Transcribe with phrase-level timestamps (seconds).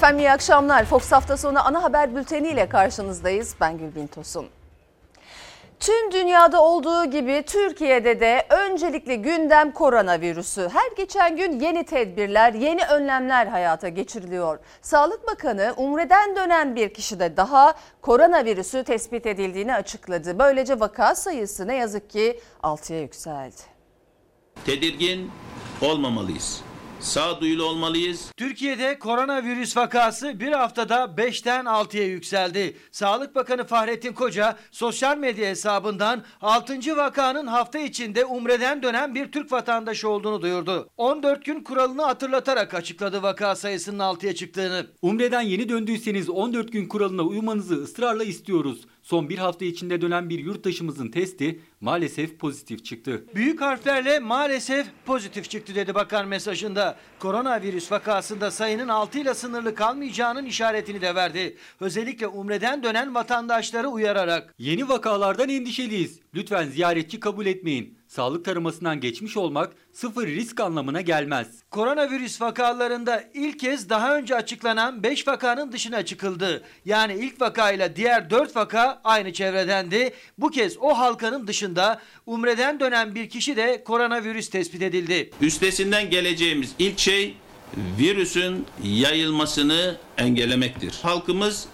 [0.00, 0.84] Efendim iyi akşamlar.
[0.84, 3.54] Fox hafta sonu ana haber bülteni ile karşınızdayız.
[3.60, 4.46] Ben Gülbin Tosun.
[5.80, 10.68] Tüm dünyada olduğu gibi Türkiye'de de öncelikle gündem koronavirüsü.
[10.72, 14.58] Her geçen gün yeni tedbirler, yeni önlemler hayata geçiriliyor.
[14.82, 20.38] Sağlık Bakanı Umre'den dönen bir kişide daha koronavirüsü tespit edildiğini açıkladı.
[20.38, 23.62] Böylece vaka sayısı ne yazık ki 6'ya yükseldi.
[24.66, 25.30] Tedirgin
[25.82, 26.69] olmamalıyız.
[27.00, 28.32] Sağduyulu olmalıyız.
[28.36, 32.76] Türkiye'de koronavirüs vakası bir haftada 5'ten 6'ya yükseldi.
[32.92, 36.96] Sağlık Bakanı Fahrettin Koca sosyal medya hesabından 6.
[36.96, 40.88] vakanın hafta içinde Umre'den dönen bir Türk vatandaşı olduğunu duyurdu.
[40.96, 44.86] 14 gün kuralını hatırlatarak açıkladı vaka sayısının 6'ya çıktığını.
[45.02, 48.80] Umre'den yeni döndüyseniz 14 gün kuralına uymanızı ısrarla istiyoruz.
[49.02, 53.24] Son bir hafta içinde dönen bir yurttaşımızın testi maalesef pozitif çıktı.
[53.34, 56.96] Büyük harflerle maalesef pozitif çıktı dedi bakan mesajında.
[57.18, 61.56] Koronavirüs vakasında sayının 6 ile sınırlı kalmayacağının işaretini de verdi.
[61.80, 64.54] Özellikle Umre'den dönen vatandaşları uyararak.
[64.58, 66.20] Yeni vakalardan endişeliyiz.
[66.34, 67.99] Lütfen ziyaretçi kabul etmeyin.
[68.10, 71.48] Sağlık taramasından geçmiş olmak sıfır risk anlamına gelmez.
[71.70, 76.62] Koronavirüs vakalarında ilk kez daha önce açıklanan 5 vakanın dışına çıkıldı.
[76.84, 80.12] Yani ilk vakayla diğer 4 vaka aynı çevredendi.
[80.38, 85.30] Bu kez o halkanın dışında Umre'den dönen bir kişi de koronavirüs tespit edildi.
[85.40, 87.36] Üstesinden geleceğimiz ilk şey
[87.98, 90.98] virüsün yayılmasını engellemektir.
[91.02, 91.66] Halkımız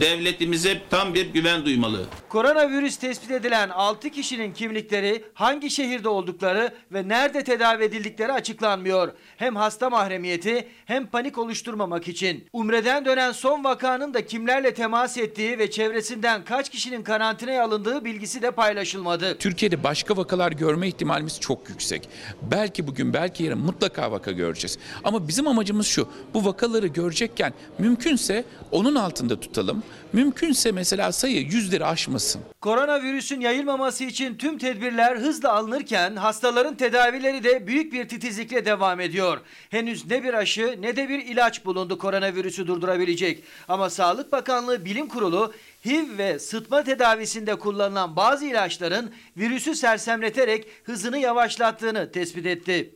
[0.00, 2.06] devletimize tam bir güven duymalı.
[2.28, 9.12] Koronavirüs tespit edilen 6 kişinin kimlikleri, hangi şehirde oldukları ve nerede tedavi edildikleri açıklanmıyor.
[9.36, 12.44] Hem hasta mahremiyeti hem panik oluşturmamak için.
[12.52, 18.42] Umre'den dönen son vakanın da kimlerle temas ettiği ve çevresinden kaç kişinin karantinaya alındığı bilgisi
[18.42, 19.38] de paylaşılmadı.
[19.38, 22.08] Türkiye'de başka vakalar görme ihtimalimiz çok yüksek.
[22.42, 24.78] Belki bugün belki yarın mutlaka vaka göreceğiz.
[25.04, 26.08] Ama bizim amacımız şu.
[26.34, 29.69] Bu vakaları görecekken mümkünse onun altında tutalım.
[30.12, 32.40] Mümkünse mesela sayı yüzleri aşmasın.
[32.60, 39.40] Koronavirüsün yayılmaması için tüm tedbirler hızla alınırken hastaların tedavileri de büyük bir titizlikle devam ediyor.
[39.70, 43.44] Henüz ne bir aşı ne de bir ilaç bulundu koronavirüsü durdurabilecek.
[43.68, 45.52] Ama Sağlık Bakanlığı Bilim Kurulu
[45.84, 52.90] HIV ve sıtma tedavisinde kullanılan bazı ilaçların virüsü sersemleterek hızını yavaşlattığını tespit etti.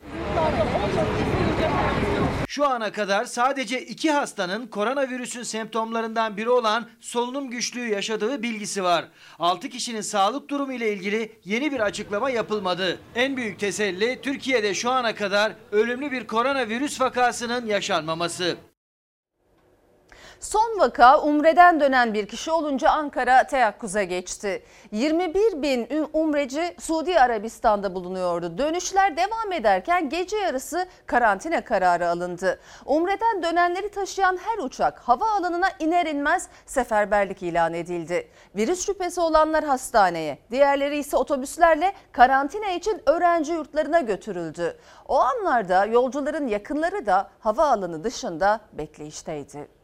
[2.55, 9.05] Şu ana kadar sadece iki hastanın koronavirüsün semptomlarından biri olan solunum güçlüğü yaşadığı bilgisi var.
[9.39, 12.99] 6 kişinin sağlık durumu ile ilgili yeni bir açıklama yapılmadı.
[13.15, 18.57] En büyük teselli Türkiye'de şu ana kadar ölümlü bir koronavirüs vakasının yaşanmaması.
[20.45, 24.63] Son vaka Umre'den dönen bir kişi olunca Ankara teyakkuza geçti.
[24.91, 28.57] 21 bin umreci Suudi Arabistan'da bulunuyordu.
[28.57, 32.59] Dönüşler devam ederken gece yarısı karantina kararı alındı.
[32.85, 38.27] Umre'den dönenleri taşıyan her uçak havaalanına iner inmez seferberlik ilan edildi.
[38.55, 44.77] Virüs şüphesi olanlar hastaneye, diğerleri ise otobüslerle karantina için öğrenci yurtlarına götürüldü.
[45.07, 49.74] O anlarda yolcuların yakınları da havaalanı dışında bekleyişteydi.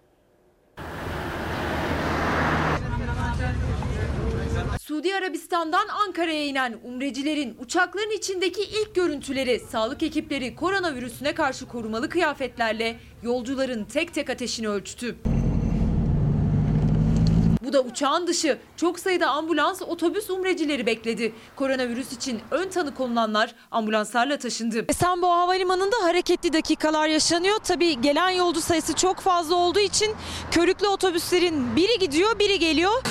[4.80, 13.00] Suudi Arabistan'dan Ankara'ya inen umrecilerin uçakların içindeki ilk görüntüleri sağlık ekipleri koronavirüsüne karşı korumalı kıyafetlerle
[13.24, 15.16] yolcuların tek tek ateşini ölçtü.
[17.62, 18.58] Bu da uçağın dışı.
[18.78, 21.34] Çok sayıda ambulans, otobüs umrecileri bekledi.
[21.56, 24.86] Koronavirüs için ön tanı konulanlar ambulanslarla taşındı.
[24.90, 27.58] Esenboğa Havalimanı'nda hareketli dakikalar yaşanıyor.
[27.64, 30.16] Tabii gelen yolcu sayısı çok fazla olduğu için
[30.52, 33.04] körüklü otobüslerin biri gidiyor, biri geliyor.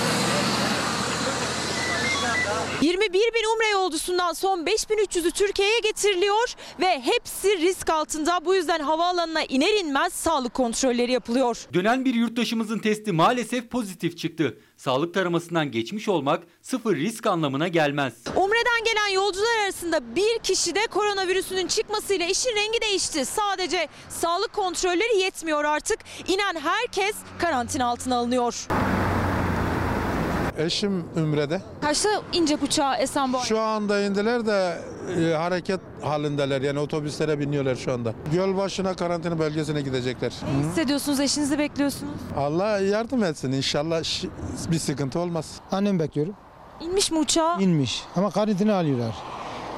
[2.82, 8.44] 21 bin umre yolcusundan son 5300'ü Türkiye'ye getiriliyor ve hepsi risk altında.
[8.44, 11.66] Bu yüzden havaalanına iner inmez sağlık kontrolleri yapılıyor.
[11.74, 14.58] Dönen bir yurttaşımızın testi maalesef pozitif çıktı.
[14.76, 18.14] Sağlık taramasından geçmiş olmak sıfır risk anlamına gelmez.
[18.36, 23.24] Umre'den gelen yolcular arasında bir kişi de koronavirüsünün çıkmasıyla işin rengi değişti.
[23.24, 25.98] Sadece sağlık kontrolleri yetmiyor artık.
[26.28, 28.66] İnen herkes karantina altına alınıyor.
[30.58, 31.62] Eşim Ümre'de.
[31.82, 33.42] Kaçta inecek uçağa Esenboğa?
[33.44, 34.78] Şu anda indiler de
[35.18, 36.62] e, hareket halindeler.
[36.62, 38.12] Yani otobüslere biniyorlar şu anda.
[38.32, 40.32] Göl başına karantina bölgesine gidecekler.
[40.62, 41.20] Ne hissediyorsunuz?
[41.20, 42.12] Eşinizi bekliyorsunuz.
[42.36, 43.52] Allah yardım etsin.
[43.52, 44.28] İnşallah şi-
[44.70, 45.54] bir sıkıntı olmaz.
[45.72, 46.34] Annem bekliyorum.
[46.80, 47.56] İnmiş mi uçağa?
[47.60, 49.14] İnmiş ama karantina alıyorlar.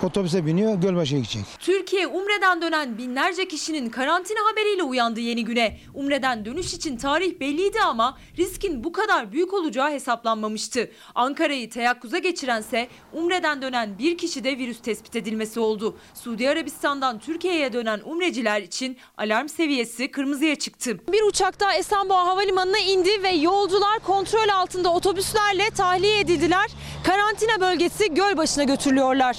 [0.04, 1.44] Otobüse biniyor Gölbaşı'ya gidecek.
[1.58, 5.78] Türkiye Umre'den dönen binlerce kişinin karantina haberiyle uyandı yeni güne.
[5.94, 10.90] Umre'den dönüş için tarih belliydi ama riskin bu kadar büyük olacağı hesaplanmamıştı.
[11.14, 15.96] Ankara'yı teyakkuza geçirense Umre'den dönen bir kişide virüs tespit edilmesi oldu.
[16.14, 20.98] Suudi Arabistan'dan Türkiye'ye dönen Umreciler için alarm seviyesi kırmızıya çıktı.
[21.12, 26.70] Bir uçakta Esenboğa Havalimanı'na indi ve yolcular kontrol altında otobüslerle tahliye edildiler.
[27.04, 29.36] Karantina bölgesi Gölbaşı'na götürülüyorlar.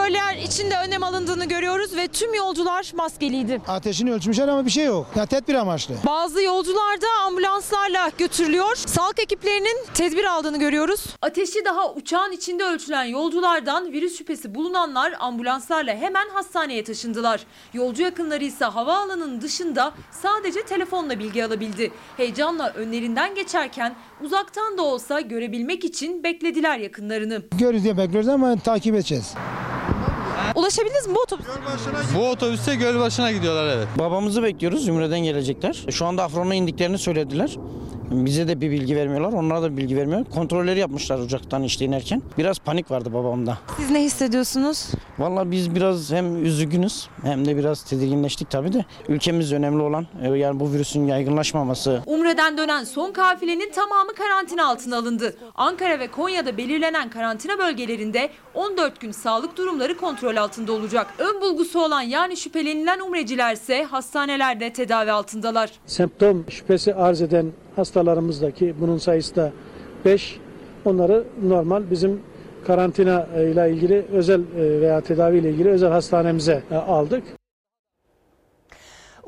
[0.00, 3.60] Şoförler için de önlem alındığını görüyoruz ve tüm yolcular maskeliydi.
[3.68, 5.06] Ateşini ölçmüşler ama bir şey yok.
[5.16, 5.94] Ya tedbir amaçlı.
[6.06, 8.76] Bazı yolcular da ambulanslarla götürülüyor.
[8.76, 11.06] Sağlık ekiplerinin tedbir aldığını görüyoruz.
[11.22, 17.40] Ateşi daha uçağın içinde ölçülen yolculardan virüs şüphesi bulunanlar ambulanslarla hemen hastaneye taşındılar.
[17.72, 21.92] Yolcu yakınları ise havaalanının dışında sadece telefonla bilgi alabildi.
[22.16, 27.42] Heyecanla önlerinden geçerken uzaktan da olsa görebilmek için beklediler yakınlarını.
[27.58, 29.34] Görürüz diye bekliyoruz ama takip edeceğiz.
[30.70, 31.46] Ulaşabildiniz mi bu otobüs?
[32.14, 33.88] Bu otobüste Gölbaşı'na gidiyorlar evet.
[33.98, 34.88] Babamızı bekliyoruz.
[34.88, 35.84] Ümre'den gelecekler.
[35.90, 37.56] Şu anda Afron'a indiklerini söylediler.
[38.10, 39.32] Bize de bir bilgi vermiyorlar.
[39.32, 40.24] Onlara da bir bilgi vermiyor.
[40.24, 42.22] Kontrolleri yapmışlar uçaktan işte inerken.
[42.38, 43.58] Biraz panik vardı babamda.
[43.76, 44.86] Siz ne hissediyorsunuz?
[45.18, 48.84] Vallahi biz biraz hem üzgünüz hem de biraz tedirginleştik tabii de.
[49.08, 52.02] Ülkemiz önemli olan e, yani bu virüsün yaygınlaşmaması.
[52.06, 55.36] Umre'den dönen son kafilenin tamamı karantina altına alındı.
[55.54, 61.06] Ankara ve Konya'da belirlenen karantina bölgelerinde 14 gün sağlık durumları kontrol altında olacak.
[61.18, 65.70] Ön bulgusu olan yani şüphelenilen umreciler ise hastanelerde tedavi altındalar.
[65.86, 67.46] semptom şüphesi arz eden
[67.76, 69.52] hastalarımızdaki bunun sayısı da
[70.04, 70.38] 5.
[70.84, 72.20] Onları normal bizim
[72.66, 77.22] karantina e, ile ilgili özel e, veya tedavi ile ilgili özel hastanemize e, aldık.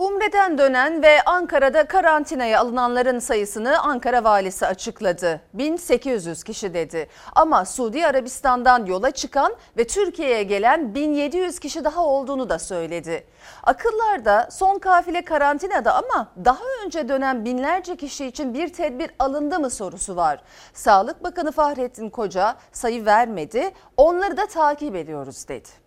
[0.02, 5.40] Umre'den dönen ve Ankara'da karantinaya alınanların sayısını Ankara valisi açıkladı.
[5.54, 7.08] 1800 kişi dedi.
[7.34, 13.26] Ama Suudi Arabistan'dan yola çıkan ve Türkiye'ye gelen 1700 kişi daha olduğunu da söyledi.
[13.62, 19.70] Akıllarda son kafile karantinada ama daha önce dönen binlerce kişi için bir tedbir alındı mı
[19.70, 20.42] sorusu var.
[20.74, 23.70] Sağlık Bakanı Fahrettin Koca sayı vermedi.
[23.96, 25.81] Onları da takip ediyoruz dedi.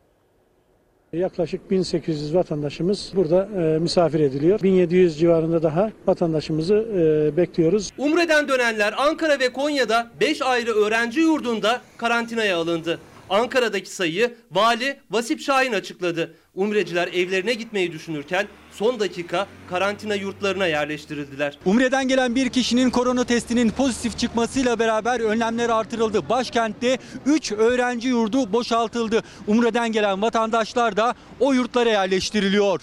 [1.15, 4.61] Yaklaşık 1800 vatandaşımız burada e, misafir ediliyor.
[4.61, 7.91] 1700 civarında daha vatandaşımızı e, bekliyoruz.
[7.97, 12.99] Umre'den dönenler Ankara ve Konya'da 5 ayrı öğrenci yurdunda karantinaya alındı.
[13.29, 16.33] Ankara'daki sayıyı vali Vasip Şahin açıkladı.
[16.55, 21.59] Umreciler evlerine gitmeyi düşünürken son dakika karantina yurtlarına yerleştirildiler.
[21.65, 26.29] Umre'den gelen bir kişinin korona testinin pozitif çıkmasıyla beraber önlemler artırıldı.
[26.29, 29.23] Başkentte 3 öğrenci yurdu boşaltıldı.
[29.47, 32.81] Umre'den gelen vatandaşlar da o yurtlara yerleştiriliyor.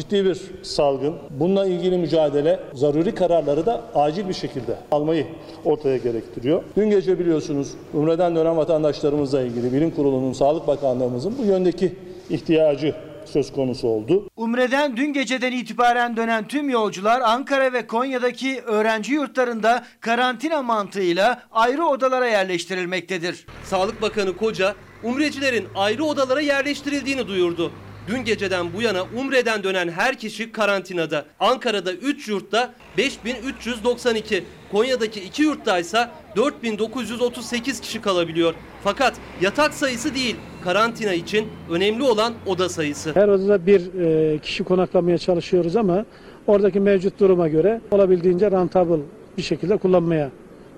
[0.00, 1.14] Ciddi bir salgın.
[1.30, 5.26] Bununla ilgili mücadele zaruri kararları da acil bir şekilde almayı
[5.64, 6.62] ortaya gerektiriyor.
[6.76, 11.96] Dün gece biliyorsunuz Umre'den dönen vatandaşlarımızla ilgili Bilim Kurulu'nun, Sağlık Bakanlığımızın bu yöndeki
[12.30, 12.94] ihtiyacı
[13.24, 14.28] söz konusu oldu.
[14.36, 21.84] Umre'den dün geceden itibaren dönen tüm yolcular Ankara ve Konya'daki öğrenci yurtlarında karantina mantığıyla ayrı
[21.84, 23.46] odalara yerleştirilmektedir.
[23.64, 27.72] Sağlık Bakanı Koca umrecilerin ayrı odalara yerleştirildiğini duyurdu.
[28.10, 31.24] Dün geceden bu yana Umre'den dönen her kişi karantinada.
[31.40, 38.54] Ankara'da 3 yurtta 5392, Konya'daki 2 yurtta ise 4938 kişi kalabiliyor.
[38.84, 43.14] Fakat yatak sayısı değil, karantina için önemli olan oda sayısı.
[43.14, 46.04] Her odada bir e, kişi konaklamaya çalışıyoruz ama
[46.46, 49.02] oradaki mevcut duruma göre olabildiğince rentable
[49.38, 50.30] bir şekilde kullanmaya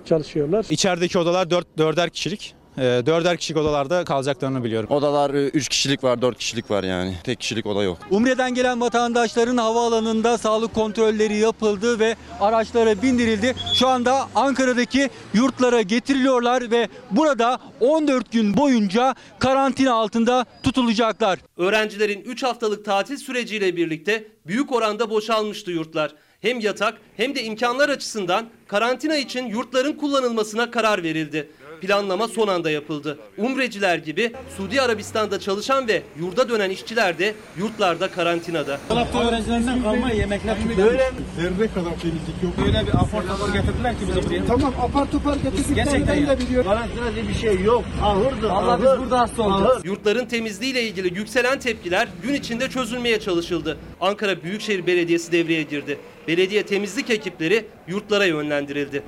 [0.05, 0.67] çalışıyorlar.
[0.71, 2.55] İçerideki odalar 4 dörder kişilik.
[2.79, 4.91] Ee, dörder kişilik odalarda kalacaklarını biliyorum.
[4.91, 7.15] Odalar 3 kişilik var, 4 kişilik var yani.
[7.25, 7.99] Tek kişilik oda yok.
[8.11, 13.55] Umre'den gelen vatandaşların havaalanında sağlık kontrolleri yapıldı ve araçlara bindirildi.
[13.75, 21.39] Şu anda Ankara'daki yurtlara getiriliyorlar ve burada 14 gün boyunca karantina altında tutulacaklar.
[21.57, 26.15] Öğrencilerin 3 haftalık tatil süreciyle birlikte büyük oranda boşalmıştı yurtlar.
[26.41, 31.51] Hem yatak hem de imkanlar açısından karantina için yurtların kullanılmasına karar verildi.
[31.83, 33.19] Planlama son anda yapıldı.
[33.39, 38.81] Umreciler gibi Suudi Arabistan'da çalışan ve yurda dönen işçiler de yurtlarda karantinada.
[39.29, 42.53] öğrencilerinden kalma yemekler Böyle zerre kadar temizlik yok.
[42.67, 44.45] Böyle bir apar topar getirdiler ki bize buraya.
[44.47, 46.71] Tamam apar topar getirdiklerini ben de biliyorum.
[46.71, 47.85] Karantina diye bir şey yok.
[48.03, 48.51] Ahırdır.
[48.51, 49.81] Allah biz burada hasta olduk.
[49.85, 53.79] Yurtların temizliğiyle ilgili yükselen tepkiler gün içinde çözülmeye çalışıldı.
[54.01, 55.99] Ankara Büyükşehir Belediyesi devreye girdi.
[56.29, 59.03] Belediye temizlik ekipleri yurtlara yönlendirildi.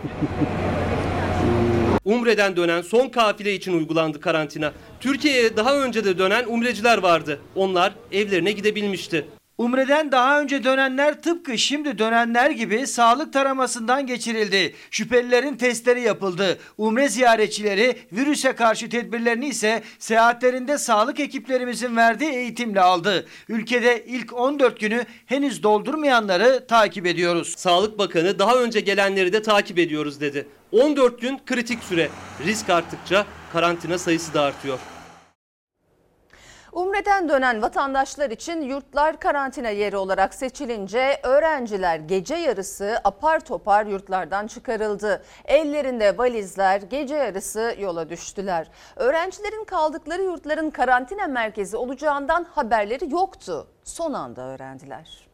[2.05, 4.73] Umre'den dönen son kafile için uygulandı karantina.
[5.01, 7.41] Türkiye'ye daha önce de dönen umreciler vardı.
[7.55, 9.27] Onlar evlerine gidebilmişti.
[9.59, 14.75] Umre'den daha önce dönenler tıpkı şimdi dönenler gibi sağlık taramasından geçirildi.
[14.91, 16.59] Şüphelilerin testleri yapıldı.
[16.79, 23.27] Umre ziyaretçileri virüse karşı tedbirlerini ise seyahatlerinde sağlık ekiplerimizin verdiği eğitimle aldı.
[23.49, 27.55] Ülkede ilk 14 günü henüz doldurmayanları takip ediyoruz.
[27.57, 30.47] Sağlık Bakanı daha önce gelenleri de takip ediyoruz dedi.
[30.75, 32.09] 14 gün kritik süre.
[32.45, 34.79] Risk arttıkça karantina sayısı da artıyor.
[36.73, 44.47] Umre'den dönen vatandaşlar için yurtlar karantina yeri olarak seçilince öğrenciler gece yarısı apar topar yurtlardan
[44.47, 45.25] çıkarıldı.
[45.45, 48.71] Ellerinde valizler gece yarısı yola düştüler.
[48.97, 53.67] Öğrencilerin kaldıkları yurtların karantina merkezi olacağından haberleri yoktu.
[53.85, 55.29] Son anda öğrendiler.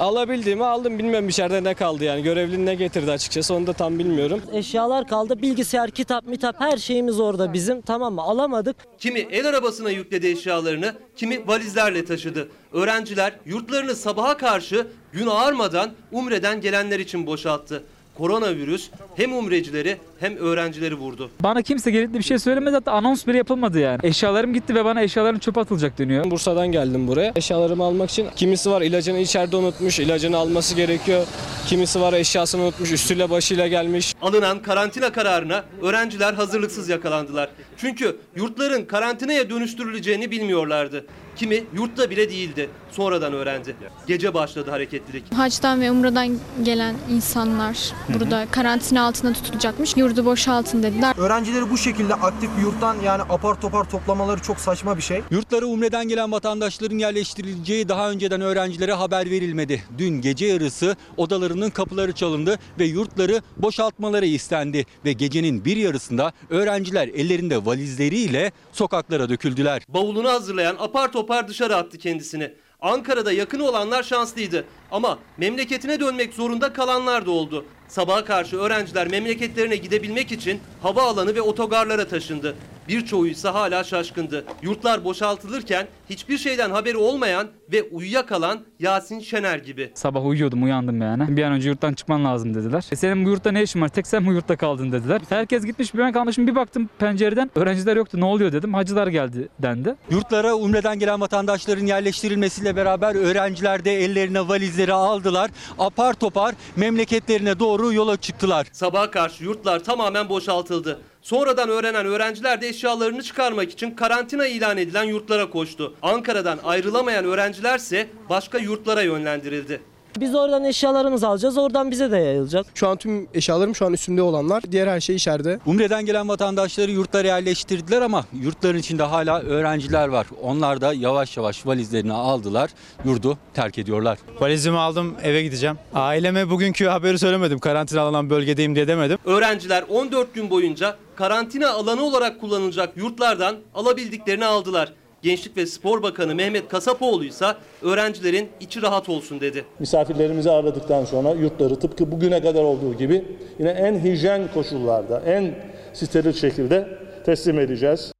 [0.00, 0.98] Alabildiğimi aldım.
[0.98, 2.22] Bilmiyorum içeride ne kaldı yani.
[2.22, 4.40] Görevli ne getirdi açıkçası onu da tam bilmiyorum.
[4.52, 5.42] Eşyalar kaldı.
[5.42, 7.80] Bilgisayar, kitap, mitap her şeyimiz orada bizim.
[7.80, 8.22] Tamam mı?
[8.22, 8.76] Alamadık.
[8.98, 12.48] Kimi el arabasına yükledi eşyalarını, kimi valizlerle taşıdı.
[12.72, 17.82] Öğrenciler yurtlarını sabaha karşı gün ağarmadan Umre'den gelenler için boşalttı.
[18.18, 21.30] Koronavirüs hem umrecileri hem öğrencileri vurdu.
[21.42, 23.98] Bana kimse gelip de bir şey söylemedi hatta anons bile yapılmadı yani.
[24.02, 26.30] Eşyalarım gitti ve bana eşyalarım çöpe atılacak deniyor.
[26.30, 27.32] Bursa'dan geldim buraya.
[27.36, 28.26] Eşyalarımı almak için.
[28.36, 29.98] Kimisi var ilacını içeride unutmuş.
[30.00, 31.26] ilacını alması gerekiyor.
[31.66, 32.92] Kimisi var eşyasını unutmuş.
[32.92, 34.14] Üstüyle başıyla gelmiş.
[34.22, 37.48] Alınan karantina kararına öğrenciler hazırlıksız yakalandılar.
[37.76, 41.06] Çünkü yurtların karantinaya dönüştürüleceğini bilmiyorlardı.
[41.36, 42.68] Kimi yurtta bile değildi.
[42.90, 43.76] Sonradan öğrendi.
[44.06, 45.34] Gece başladı hareketlilik.
[45.34, 49.94] Haçtan ve Umra'dan gelen insanlar burada karantina altında tutulacakmış.
[50.06, 51.14] Yurdu boşaltın dediler.
[51.18, 55.22] Öğrencileri bu şekilde aktif bir yurttan yani apar topar toplamaları çok saçma bir şey.
[55.30, 59.82] Yurtlara Umre'den gelen vatandaşların yerleştirileceği daha önceden öğrencilere haber verilmedi.
[59.98, 64.86] Dün gece yarısı odalarının kapıları çalındı ve yurtları boşaltmaları istendi.
[65.04, 69.82] Ve gecenin bir yarısında öğrenciler ellerinde valizleriyle sokaklara döküldüler.
[69.88, 72.52] Bavulunu hazırlayan apar topar dışarı attı kendisini.
[72.80, 77.64] Ankara'da yakın olanlar şanslıydı ama memleketine dönmek zorunda kalanlar da oldu.
[77.88, 82.54] Sabaha karşı öğrenciler memleketlerine gidebilmek için havaalanı ve otogarlara taşındı.
[82.88, 84.44] Birçoğu ise hala şaşkındı.
[84.62, 89.90] Yurtlar boşaltılırken hiçbir şeyden haberi olmayan ve uyuyakalan Yasin Şener gibi.
[89.94, 91.36] Sabah uyuyordum uyandım yani.
[91.36, 92.86] Bir an önce yurttan çıkman lazım dediler.
[92.92, 93.88] E senin bu yurtta ne işin var?
[93.88, 95.20] Tek sen bu yurtta kaldın dediler.
[95.28, 98.74] Herkes gitmiş ben kalmışım bir baktım pencereden öğrenciler yoktu ne oluyor dedim.
[98.74, 99.94] Hacılar geldi dendi.
[100.10, 105.50] Yurtlara Umre'den gelen vatandaşların yerleştirilmesiyle beraber öğrenciler de ellerine valizleri aldılar.
[105.78, 108.66] Apar topar memleketlerine doğru yola çıktılar.
[108.72, 111.00] Sabaha karşı yurtlar tamamen boşaltıldı.
[111.22, 115.94] Sonradan öğrenen öğrenciler de eşyalarını çıkarmak için karantina ilan edilen yurtlara koştu.
[116.02, 119.80] Ankara'dan ayrılamayan öğrencilerse başka yurtlara yönlendirildi.
[120.20, 121.58] Biz oradan eşyalarımızı alacağız.
[121.58, 122.66] Oradan bize de yayılacak.
[122.74, 124.62] Şu an tüm eşyalarım şu an üstümde olanlar.
[124.72, 125.58] Diğer her şey içeride.
[125.66, 130.26] Umre'den gelen vatandaşları yurtlara yerleştirdiler ama yurtların içinde hala öğrenciler var.
[130.42, 132.70] Onlar da yavaş yavaş valizlerini aldılar,
[133.04, 134.18] yurdu terk ediyorlar.
[134.40, 135.76] Valizimi aldım eve gideceğim.
[135.94, 137.58] Aileme bugünkü haberi söylemedim.
[137.58, 139.18] Karantina alınan bölgedeyim diye demedim.
[139.24, 144.92] Öğrenciler 14 gün boyunca karantina alanı olarak kullanılacak yurtlardan alabildiklerini aldılar.
[145.26, 147.46] Gençlik ve Spor Bakanı Mehmet Kasapoğlu ise
[147.82, 149.64] öğrencilerin içi rahat olsun dedi.
[149.78, 153.24] Misafirlerimizi ağırladıktan sonra yurtları tıpkı bugüne kadar olduğu gibi
[153.58, 155.54] yine en hijyen koşullarda, en
[155.92, 156.88] steril şekilde
[157.24, 158.12] teslim edeceğiz.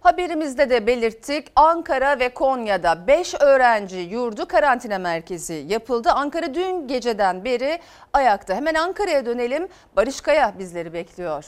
[0.00, 6.10] Haberimizde de belirttik Ankara ve Konya'da 5 öğrenci yurdu karantina merkezi yapıldı.
[6.10, 7.78] Ankara dün geceden beri
[8.12, 8.54] ayakta.
[8.54, 9.68] Hemen Ankara'ya dönelim.
[9.96, 11.44] Barış Kaya bizleri bekliyor.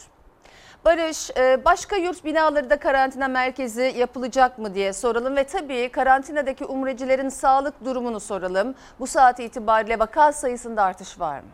[0.85, 6.65] Barış, e, başka yurt binaları da karantina merkezi yapılacak mı diye soralım ve tabii karantinadaki
[6.65, 8.75] umrecilerin sağlık durumunu soralım.
[9.01, 11.47] Bu saat itibariyle vaka sayısında artış var mı?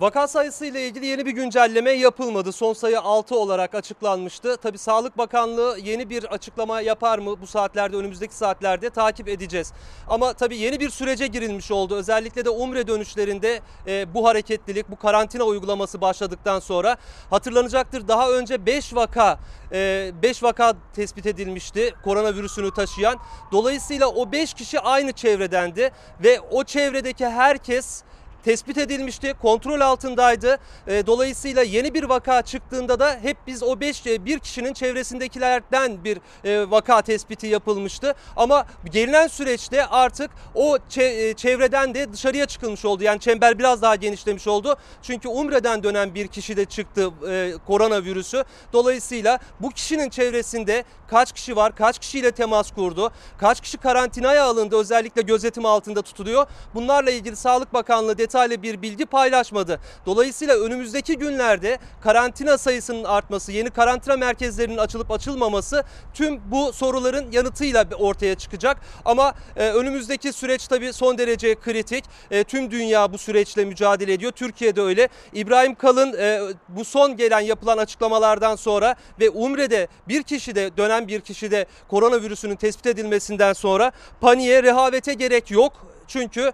[0.00, 2.52] Vaka sayısı ile ilgili yeni bir güncelleme yapılmadı.
[2.52, 4.56] Son sayı 6 olarak açıklanmıştı.
[4.56, 9.72] Tabii Sağlık Bakanlığı yeni bir açıklama yapar mı bu saatlerde önümüzdeki saatlerde takip edeceğiz.
[10.08, 11.94] Ama tabii yeni bir sürece girilmiş oldu.
[11.94, 16.96] Özellikle de Umre dönüşlerinde e, bu hareketlilik, bu karantina uygulaması başladıktan sonra
[17.30, 18.08] hatırlanacaktır.
[18.08, 19.38] Daha önce 5 vaka
[19.72, 23.18] 5 vaka tespit edilmişti koronavirüsünü taşıyan.
[23.52, 25.90] Dolayısıyla o 5 kişi aynı çevredendi
[26.24, 28.02] ve o çevredeki herkes
[28.44, 30.58] tespit edilmişti, kontrol altındaydı.
[30.86, 36.18] E, Dolayısıyla yeni bir vaka çıktığında da hep biz o 5 bir kişinin çevresindekilerden bir
[36.44, 38.14] e, vaka tespiti yapılmıştı.
[38.36, 43.02] Ama gelinen süreçte artık o çe- e, çevreden de dışarıya çıkılmış oldu.
[43.04, 44.76] Yani çember biraz daha genişlemiş oldu.
[45.02, 48.44] Çünkü Umre'den dönen bir kişi de çıktı e, koronavirüsü.
[48.72, 54.76] Dolayısıyla bu kişinin çevresinde kaç kişi var, kaç kişiyle temas kurdu, kaç kişi karantinaya alındı
[54.76, 56.46] özellikle gözetim altında tutuluyor.
[56.74, 59.80] Bunlarla ilgili Sağlık Bakanlığı detay detaylı bir bilgi paylaşmadı.
[60.06, 67.84] Dolayısıyla önümüzdeki günlerde karantina sayısının artması, yeni karantina merkezlerinin açılıp açılmaması tüm bu soruların yanıtıyla
[67.98, 68.76] ortaya çıkacak.
[69.04, 72.04] Ama e, önümüzdeki süreç tabii son derece kritik.
[72.30, 74.32] E, tüm dünya bu süreçle mücadele ediyor.
[74.32, 75.08] Türkiye'de öyle.
[75.32, 81.20] İbrahim Kalın e, bu son gelen yapılan açıklamalardan sonra ve Umre'de bir kişide dönen bir
[81.20, 85.95] kişide koronavirüsünün tespit edilmesinden sonra paniğe, rehavete gerek yok.
[86.08, 86.52] Çünkü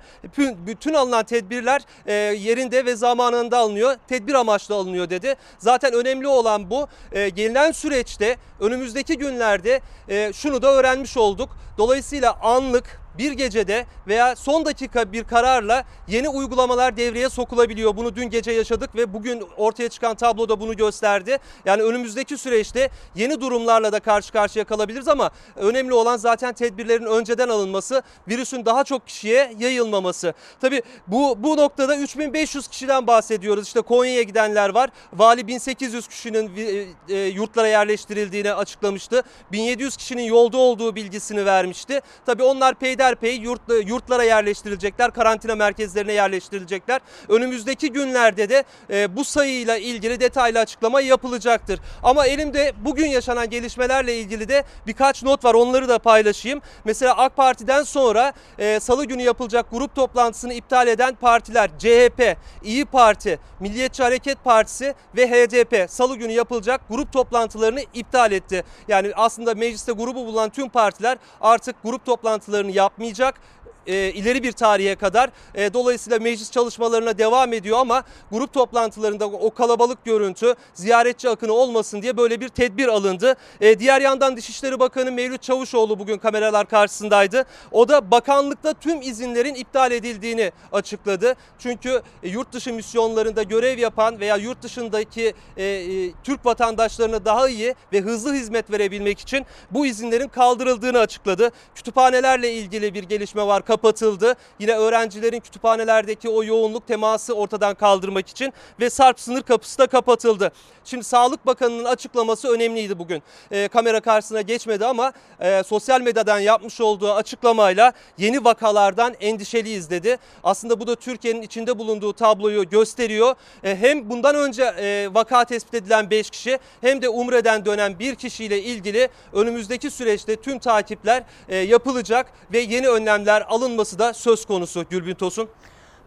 [0.67, 3.97] bütün, alınan tedbirler e, yerinde ve zamanında alınıyor.
[4.09, 5.35] Tedbir amaçlı alınıyor dedi.
[5.59, 6.89] Zaten önemli olan bu.
[7.13, 11.51] E, gelinen süreçte önümüzdeki günlerde e, şunu da öğrenmiş olduk.
[11.79, 17.97] Dolayısıyla anlık bir gecede veya son dakika bir kararla yeni uygulamalar devreye sokulabiliyor.
[17.97, 21.39] Bunu dün gece yaşadık ve bugün ortaya çıkan tablo da bunu gösterdi.
[21.65, 27.49] Yani önümüzdeki süreçte yeni durumlarla da karşı karşıya kalabiliriz ama önemli olan zaten tedbirlerin önceden
[27.49, 30.35] alınması, virüsün daha çok kişiye yayılmaması.
[30.61, 33.67] Tabii bu bu noktada 3500 kişiden bahsediyoruz.
[33.67, 34.91] İşte Konya'ya gidenler var.
[35.13, 39.23] Vali 1800 kişinin e, e, yurtlara yerleştirildiğini açıklamıştı.
[39.53, 42.01] 1700 kişinin yolda olduğu bilgisini vermişti.
[42.27, 47.01] Tabii onlar peyder peyderpey yurt, yurtlara yerleştirilecekler, karantina merkezlerine yerleştirilecekler.
[47.29, 51.81] Önümüzdeki günlerde de e, bu sayıyla ilgili detaylı açıklama yapılacaktır.
[52.03, 56.61] Ama elimde bugün yaşanan gelişmelerle ilgili de birkaç not var onları da paylaşayım.
[56.85, 62.85] Mesela AK Parti'den sonra e, salı günü yapılacak grup toplantısını iptal eden partiler CHP, İyi
[62.85, 68.65] Parti, Milliyetçi Hareket Partisi ve HDP salı günü yapılacak grup toplantılarını iptal etti.
[68.89, 73.41] Yani aslında mecliste grubu bulunan tüm partiler artık grup toplantılarını yap yapmayacak
[73.87, 75.31] e, ileri bir tarihe kadar.
[75.55, 82.03] E, dolayısıyla meclis çalışmalarına devam ediyor ama grup toplantılarında o kalabalık görüntü, ziyaretçi akını olmasın
[82.03, 83.37] diye böyle bir tedbir alındı.
[83.61, 87.45] E, diğer yandan Dışişleri Bakanı Mevlüt Çavuşoğlu bugün kameralar karşısındaydı.
[87.73, 91.35] O da bakanlıkta tüm izinlerin iptal edildiğini açıkladı.
[91.59, 97.49] Çünkü e, yurt dışı misyonlarında görev yapan veya yurt dışındaki e, e, Türk vatandaşlarına daha
[97.49, 101.51] iyi ve hızlı hizmet verebilmek için bu izinlerin kaldırıldığını açıkladı.
[101.75, 104.35] Kütüphanelerle ilgili bir gelişme var kapatıldı.
[104.59, 110.53] Yine öğrencilerin kütüphanelerdeki o yoğunluk teması ortadan kaldırmak için ve Sarp sınır kapısı da kapatıldı.
[110.85, 113.23] Şimdi Sağlık Bakanı'nın açıklaması önemliydi bugün.
[113.51, 120.19] E, kamera karşısına geçmedi ama e, sosyal medyadan yapmış olduğu açıklamayla yeni vakalardan endişeliyiz dedi.
[120.45, 123.35] Aslında bu da Türkiye'nin içinde bulunduğu tabloyu gösteriyor.
[123.65, 128.15] E, hem bundan önce e, vaka tespit edilen 5 kişi hem de Umre'den dönen bir
[128.15, 134.45] kişiyle ilgili önümüzdeki süreçte tüm takipler e, yapılacak ve yeni önlemler alınacak alınması da söz
[134.45, 135.49] konusu Gülbin Tosun.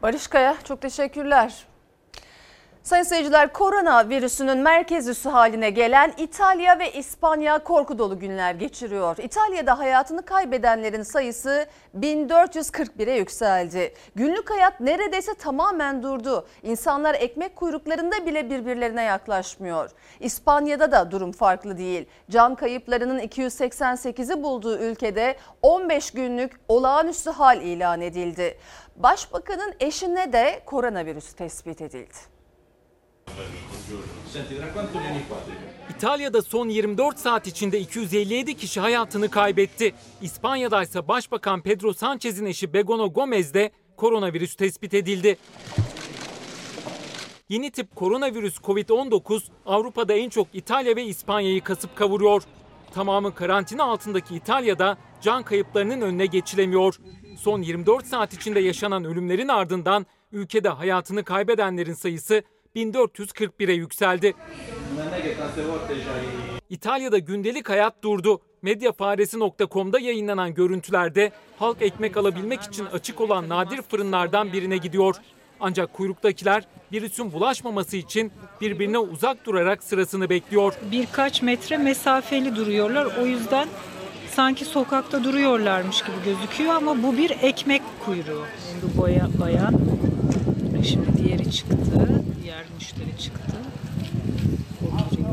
[0.02, 1.54] Barış Kaya çok teşekkürler.
[2.86, 9.18] Sayın seyirciler koronavirüsünün merkez üssü haline gelen İtalya ve İspanya korku dolu günler geçiriyor.
[9.18, 11.66] İtalya'da hayatını kaybedenlerin sayısı
[12.00, 13.94] 1441'e yükseldi.
[14.16, 16.48] Günlük hayat neredeyse tamamen durdu.
[16.64, 19.92] İnsanlar ekmek kuyruklarında bile birbirlerine yaklaşmıyor.
[20.20, 22.06] İspanya'da da durum farklı değil.
[22.30, 28.58] Can kayıplarının 288'i bulduğu ülkede 15 günlük olağanüstü hal ilan edildi.
[28.96, 32.35] Başbakanın eşine de koronavirüs tespit edildi.
[35.98, 39.94] İtalya'da son 24 saat içinde 257 kişi hayatını kaybetti.
[40.22, 45.38] İspanya'da ise Başbakan Pedro Sanchez'in eşi Begono Gomez'de koronavirüs tespit edildi.
[47.50, 52.44] Yeni tip koronavirüs Covid-19 Avrupa'da en çok İtalya ve İspanya'yı kasıp kavuruyor.
[52.94, 57.00] Tamamı karantina altındaki İtalya'da can kayıplarının önüne geçilemiyor.
[57.38, 62.44] Son 24 saat içinde yaşanan ölümlerin ardından ülkede hayatını kaybedenlerin sayısı
[62.76, 64.34] 1441'e yükseldi.
[66.70, 68.42] İtalya'da gündelik hayat durdu.
[68.62, 75.16] Medyafaresi.com'da yayınlanan görüntülerde halk ekmek alabilmek için açık olan nadir fırınlardan birine gidiyor.
[75.60, 80.74] Ancak kuyruktakiler virüsün bulaşmaması için birbirine uzak durarak sırasını bekliyor.
[80.92, 83.08] Birkaç metre mesafeli duruyorlar.
[83.22, 83.68] O yüzden
[84.32, 88.46] sanki sokakta duruyorlarmış gibi gözüküyor ama bu bir ekmek kuyruğu.
[88.84, 89.74] Bu boya, bayan
[90.84, 92.15] şimdi diğeri çıktı
[92.46, 93.58] diğer müşteri çıktı.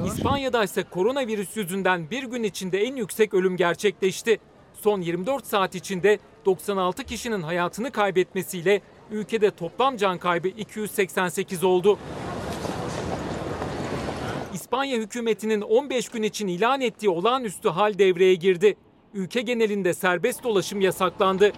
[0.06, 4.38] İspanya'da ise koronavirüs yüzünden bir gün içinde en yüksek ölüm gerçekleşti.
[4.74, 11.98] Son 24 saat içinde 96 kişinin hayatını kaybetmesiyle ülkede toplam can kaybı 288 oldu.
[14.54, 18.76] İspanya hükümetinin 15 gün için ilan ettiği olağanüstü hal devreye girdi.
[19.14, 21.52] Ülke genelinde serbest dolaşım yasaklandı.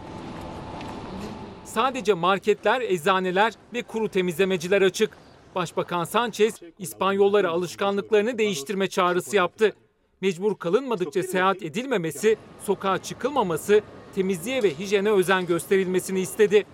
[1.65, 5.24] Sadece marketler, eczaneler ve kuru temizlemeciler açık.
[5.55, 9.73] Başbakan Sanchez, İspanyollara alışkanlıklarını değiştirme çağrısı yaptı.
[10.21, 13.83] Mecbur kalınmadıkça seyahat edilmemesi, sokağa çıkılmaması,
[14.15, 16.65] temizliğe ve hijyene özen gösterilmesini istedi.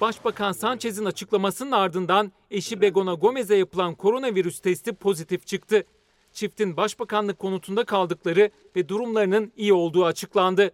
[0.00, 5.84] Başbakan Sanchez'in açıklamasının ardından eşi Begona Gomez'e yapılan koronavirüs testi pozitif çıktı.
[6.32, 10.70] Çiftin başbakanlık konutunda kaldıkları ve durumlarının iyi olduğu açıklandı.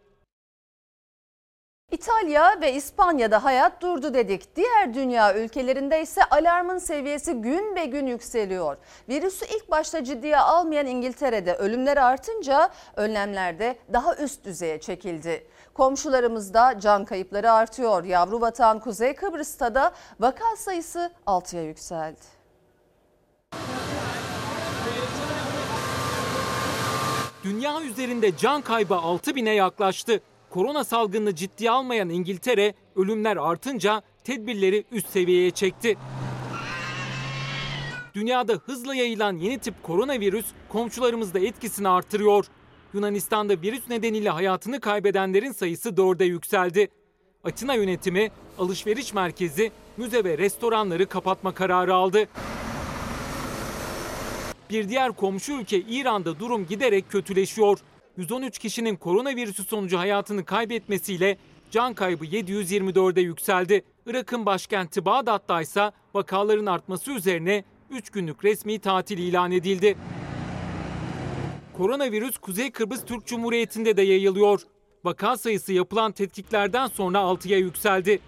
[1.94, 4.57] İtalya ve İspanya'da hayat durdu dedik.
[4.57, 8.76] Diğer dünya ülkelerinde ise alarmın seviyesi gün be gün yükseliyor.
[9.09, 15.46] Virüsü ilk başta ciddiye almayan İngiltere'de ölümler artınca önlemler de daha üst düzeye çekildi.
[15.74, 18.04] Komşularımızda can kayıpları artıyor.
[18.04, 22.20] Yavru vatan Kuzey Kıbrıs'ta da vaka sayısı 6'ya yükseldi.
[27.44, 30.20] Dünya üzerinde can kaybı 6 bine yaklaştı.
[30.54, 35.96] Korona salgını ciddiye almayan İngiltere ölümler artınca tedbirleri üst seviyeye çekti.
[38.14, 42.46] Dünyada hızla yayılan yeni tip koronavirüs komşularımızda etkisini artırıyor.
[42.92, 46.88] Yunanistan'da virüs nedeniyle hayatını kaybedenlerin sayısı 4'e yükseldi.
[47.44, 52.28] Atina yönetimi alışveriş merkezi, müze ve restoranları kapatma kararı aldı.
[54.70, 57.78] Bir diğer komşu ülke İran'da durum giderek kötüleşiyor.
[58.16, 61.37] 113 kişinin koronavirüsü sonucu hayatını kaybetmesiyle
[61.70, 63.85] can kaybı 724'e yükseldi.
[64.07, 69.96] Irak'ın başkenti Bağdat'ta ise vakaların artması üzerine 3 günlük resmi tatil ilan edildi.
[71.77, 74.61] Koronavirüs Kuzey Kıbrıs Türk Cumhuriyeti'nde de yayılıyor.
[75.05, 78.20] Vaka sayısı yapılan tetkiklerden sonra 6'ya yükseldi.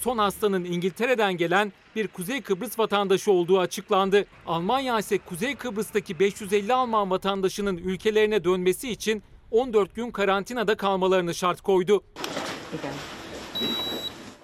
[0.00, 4.24] Son hastanın İngiltere'den gelen bir Kuzey Kıbrıs vatandaşı olduğu açıklandı.
[4.46, 11.60] Almanya ise Kuzey Kıbrıs'taki 550 Alman vatandaşının ülkelerine dönmesi için 14 gün karantinada kalmalarını şart
[11.60, 12.02] koydu.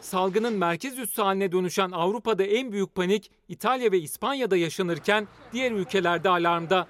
[0.00, 6.28] Salgının merkez üssü haline dönüşen Avrupa'da en büyük panik İtalya ve İspanya'da yaşanırken diğer ülkelerde
[6.28, 6.86] alarmda.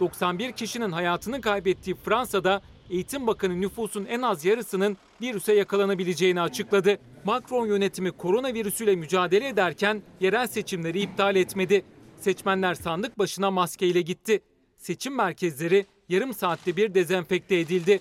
[0.00, 6.98] 91 kişinin hayatını kaybettiği Fransa'da Eğitim Bakanı nüfusun en az yarısının virüse yakalanabileceğini açıkladı.
[7.24, 11.84] Macron yönetimi koronavirüsüyle mücadele ederken yerel seçimleri iptal etmedi.
[12.20, 14.42] Seçmenler sandık başına maskeyle gitti.
[14.76, 18.00] Seçim merkezleri yarım saatte bir dezenfekte edildi.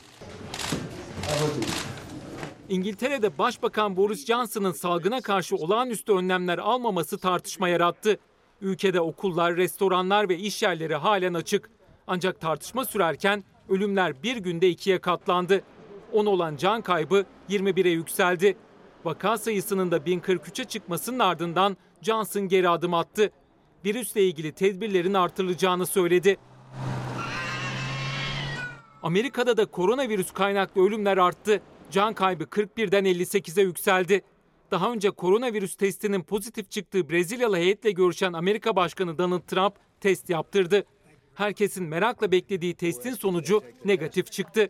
[2.69, 8.19] İngiltere'de Başbakan Boris Johnson'ın salgına karşı olağanüstü önlemler almaması tartışma yarattı.
[8.61, 11.69] Ülkede okullar, restoranlar ve iş yerleri halen açık.
[12.07, 15.61] Ancak tartışma sürerken ölümler bir günde ikiye katlandı.
[16.13, 18.57] 10 olan can kaybı 21'e yükseldi.
[19.05, 23.31] Vaka sayısının da 1043'e çıkmasının ardından Johnson geri adım attı.
[23.85, 26.37] Virüsle ilgili tedbirlerin artırılacağını söyledi.
[29.03, 31.61] Amerika'da da koronavirüs kaynaklı ölümler arttı.
[31.91, 34.21] Can kaybı 41'den 58'e yükseldi.
[34.71, 40.85] Daha önce koronavirüs testinin pozitif çıktığı Brezilyalı heyetle görüşen Amerika Başkanı Donald Trump test yaptırdı.
[41.35, 44.69] Herkesin merakla beklediği testin sonucu negatif çıktı.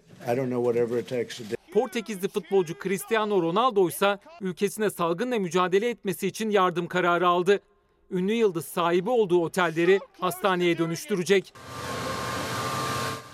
[1.73, 7.59] Portekizli futbolcu Cristiano Ronaldo ise ülkesine salgınla mücadele etmesi için yardım kararı aldı.
[8.11, 11.53] Ünlü yıldız sahibi olduğu otelleri hastaneye dönüştürecek.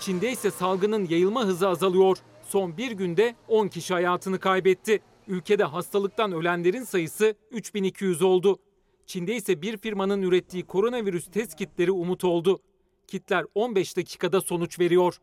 [0.00, 2.16] Çin'de ise salgının yayılma hızı azalıyor.
[2.48, 5.00] Son bir günde 10 kişi hayatını kaybetti.
[5.28, 8.58] Ülkede hastalıktan ölenlerin sayısı 3200 oldu.
[9.06, 12.60] Çin'de ise bir firmanın ürettiği koronavirüs test kitleri umut oldu.
[13.12, 15.20] Kitler 15 dakikada sonuç veriyor.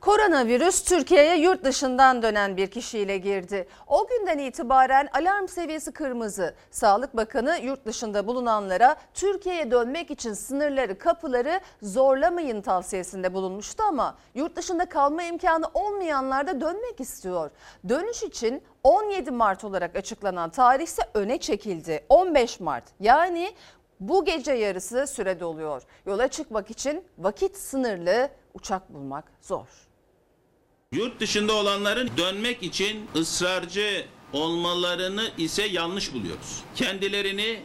[0.00, 3.68] Koronavirüs Türkiye'ye yurt dışından dönen bir kişiyle girdi.
[3.86, 6.54] O günden itibaren alarm seviyesi kırmızı.
[6.70, 14.56] Sağlık Bakanı yurt dışında bulunanlara Türkiye'ye dönmek için sınırları, kapıları zorlamayın tavsiyesinde bulunmuştu ama yurt
[14.56, 17.50] dışında kalma imkanı olmayanlar da dönmek istiyor.
[17.88, 22.04] Dönüş için 17 Mart olarak açıklanan tarih ise öne çekildi.
[22.08, 23.54] 15 Mart yani
[24.00, 25.82] bu gece yarısı süre doluyor.
[26.06, 29.66] Yola çıkmak için vakit sınırlı, uçak bulmak zor.
[30.92, 36.64] Yurt dışında olanların dönmek için ısrarcı olmalarını ise yanlış buluyoruz.
[36.74, 37.62] Kendilerini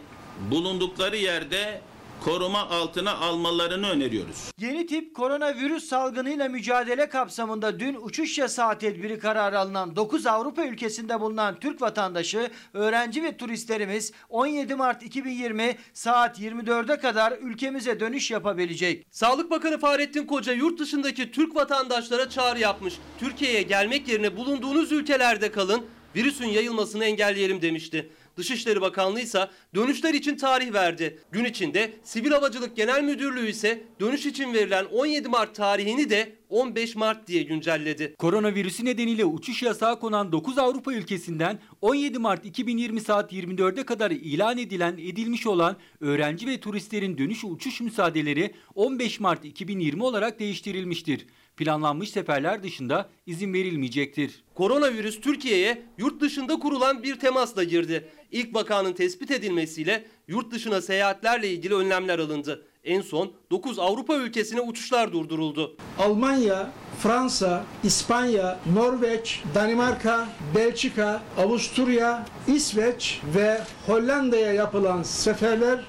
[0.51, 1.81] bulundukları yerde
[2.23, 4.51] koruma altına almalarını öneriyoruz.
[4.59, 11.19] Yeni tip koronavirüs salgınıyla mücadele kapsamında dün uçuş yasağı tedbiri kararı alınan 9 Avrupa ülkesinde
[11.19, 19.05] bulunan Türk vatandaşı, öğrenci ve turistlerimiz 17 Mart 2020 saat 24'e kadar ülkemize dönüş yapabilecek.
[19.11, 22.93] Sağlık Bakanı Fahrettin Koca yurt dışındaki Türk vatandaşlara çağrı yapmış.
[23.19, 28.09] Türkiye'ye gelmek yerine bulunduğunuz ülkelerde kalın, virüsün yayılmasını engelleyelim demişti.
[28.37, 31.19] Dışişleri Bakanlığı ise dönüşler için tarih verdi.
[31.31, 36.95] Gün içinde Sivil Havacılık Genel Müdürlüğü ise dönüş için verilen 17 Mart tarihini de 15
[36.95, 38.15] Mart diye güncelledi.
[38.17, 44.57] Koronavirüsü nedeniyle uçuş yasağı konan 9 Avrupa ülkesinden 17 Mart 2020 saat 24'e kadar ilan
[44.57, 51.25] edilen edilmiş olan öğrenci ve turistlerin dönüş uçuş müsaadeleri 15 Mart 2020 olarak değiştirilmiştir.
[51.57, 54.43] Planlanmış seferler dışında izin verilmeyecektir.
[54.55, 58.09] Koronavirüs Türkiye'ye yurt dışında kurulan bir temasla girdi.
[58.31, 62.65] İlk vakanın tespit edilmesiyle yurt dışına seyahatlerle ilgili önlemler alındı.
[62.83, 65.77] En son 9 Avrupa ülkesine uçuşlar durduruldu.
[65.99, 75.79] Almanya, Fransa, İspanya, Norveç, Danimarka, Belçika, Avusturya, İsveç ve Hollanda'ya yapılan seferler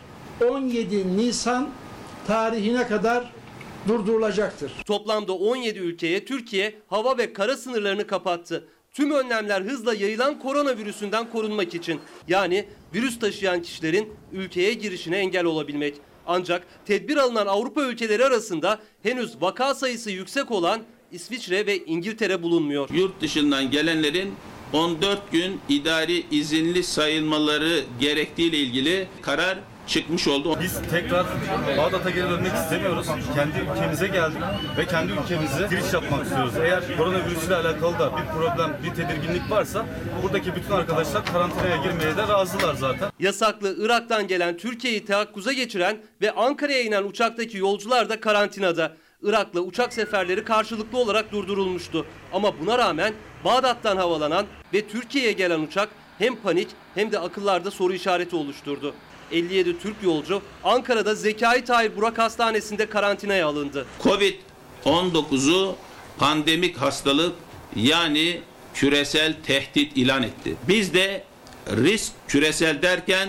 [0.51, 1.71] 17 Nisan
[2.27, 3.34] tarihine kadar
[3.89, 4.73] durdurulacaktır.
[4.87, 8.69] Toplamda 17 ülkeye Türkiye hava ve kara sınırlarını kapattı.
[8.93, 12.01] Tüm önlemler hızla yayılan koronavirüsünden korunmak için.
[12.29, 15.95] Yani virüs taşıyan kişilerin ülkeye girişine engel olabilmek.
[16.27, 22.89] Ancak tedbir alınan Avrupa ülkeleri arasında henüz vaka sayısı yüksek olan İsviçre ve İngiltere bulunmuyor.
[22.91, 24.35] Yurt dışından gelenlerin
[24.73, 30.59] 14 gün idari izinli sayılmaları gerektiğiyle ilgili karar çıkmış oldu.
[30.61, 31.27] Biz tekrar
[31.79, 33.07] Bağdat'a geri dönmek istemiyoruz.
[33.35, 34.43] Kendi ülkemize geldik
[34.79, 36.55] ve kendi ülkemize giriş yapmak istiyoruz.
[36.63, 39.87] Eğer koronavirüsüyle alakalı da bir problem, bir tedirginlik varsa
[40.23, 43.11] buradaki bütün arkadaşlar karantinaya girmeye de razılar zaten.
[43.21, 48.93] Yasaklı Irak'tan gelen Türkiye'yi teakkuza geçiren ve Ankara'ya inen uçaktaki yolcular da karantinada.
[49.23, 52.07] Irak'la uçak seferleri karşılıklı olarak durdurulmuştu.
[52.33, 57.95] Ama buna rağmen Bağdat'tan havalanan ve Türkiye'ye gelen uçak hem panik hem de akıllarda soru
[57.95, 58.95] işareti oluşturdu.
[59.35, 63.87] 57 Türk yolcu Ankara'da Zekai Tahir Burak Hastanesi'nde karantinaya alındı.
[64.03, 65.77] Covid-19'u
[66.19, 67.33] pandemik hastalık
[67.77, 68.41] yani
[68.75, 70.57] küresel tehdit ilan etti.
[70.69, 71.25] Biz de
[71.69, 73.29] risk küresel derken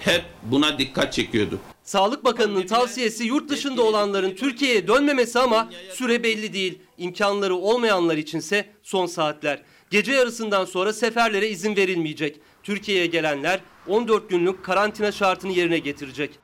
[0.00, 1.60] hep buna dikkat çekiyorduk.
[1.84, 6.78] Sağlık Bakanı'nın tavsiyesi yurt dışında olanların Türkiye'ye dönmemesi ama süre belli değil.
[6.98, 9.62] İmkanları olmayanlar içinse son saatler.
[9.90, 12.40] Gece yarısından sonra seferlere izin verilmeyecek.
[12.62, 16.38] Türkiye'ye gelenler 14 günlük karantina şartını yerine getirecek.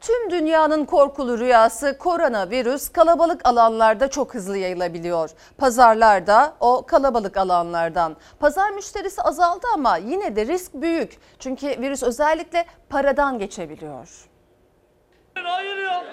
[0.00, 5.30] Tüm dünyanın korkulu rüyası koronavirüs kalabalık alanlarda çok hızlı yayılabiliyor.
[5.58, 8.16] Pazarlarda o kalabalık alanlardan.
[8.40, 11.18] Pazar müşterisi azaldı ama yine de risk büyük.
[11.38, 14.28] Çünkü virüs özellikle paradan geçebiliyor.
[15.34, 16.04] Hayır ya.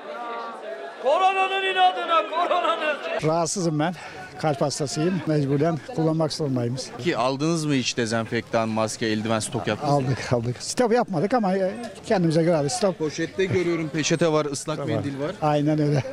[1.04, 2.98] Koronanın inadına koronanın.
[3.24, 3.94] Rahatsızım ben.
[4.42, 5.22] Kalp hastasıyım.
[5.28, 6.90] Mecburen kullanmak zorundayız.
[7.04, 10.08] Ki aldınız mı hiç dezenfektan, maske, eldiven stok yaptınız mı?
[10.08, 10.56] Aldık aldık.
[10.60, 11.74] Stop yapmadık ama e,
[12.06, 12.72] kendimize göre aldık.
[12.72, 12.98] Stop.
[13.00, 15.32] Poşette görüyorum peçete var, ıslak mendil var.
[15.42, 16.04] Aynen öyle.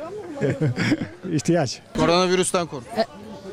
[1.33, 1.79] İhtiyaç.
[1.97, 2.83] Koronavirüsten kork.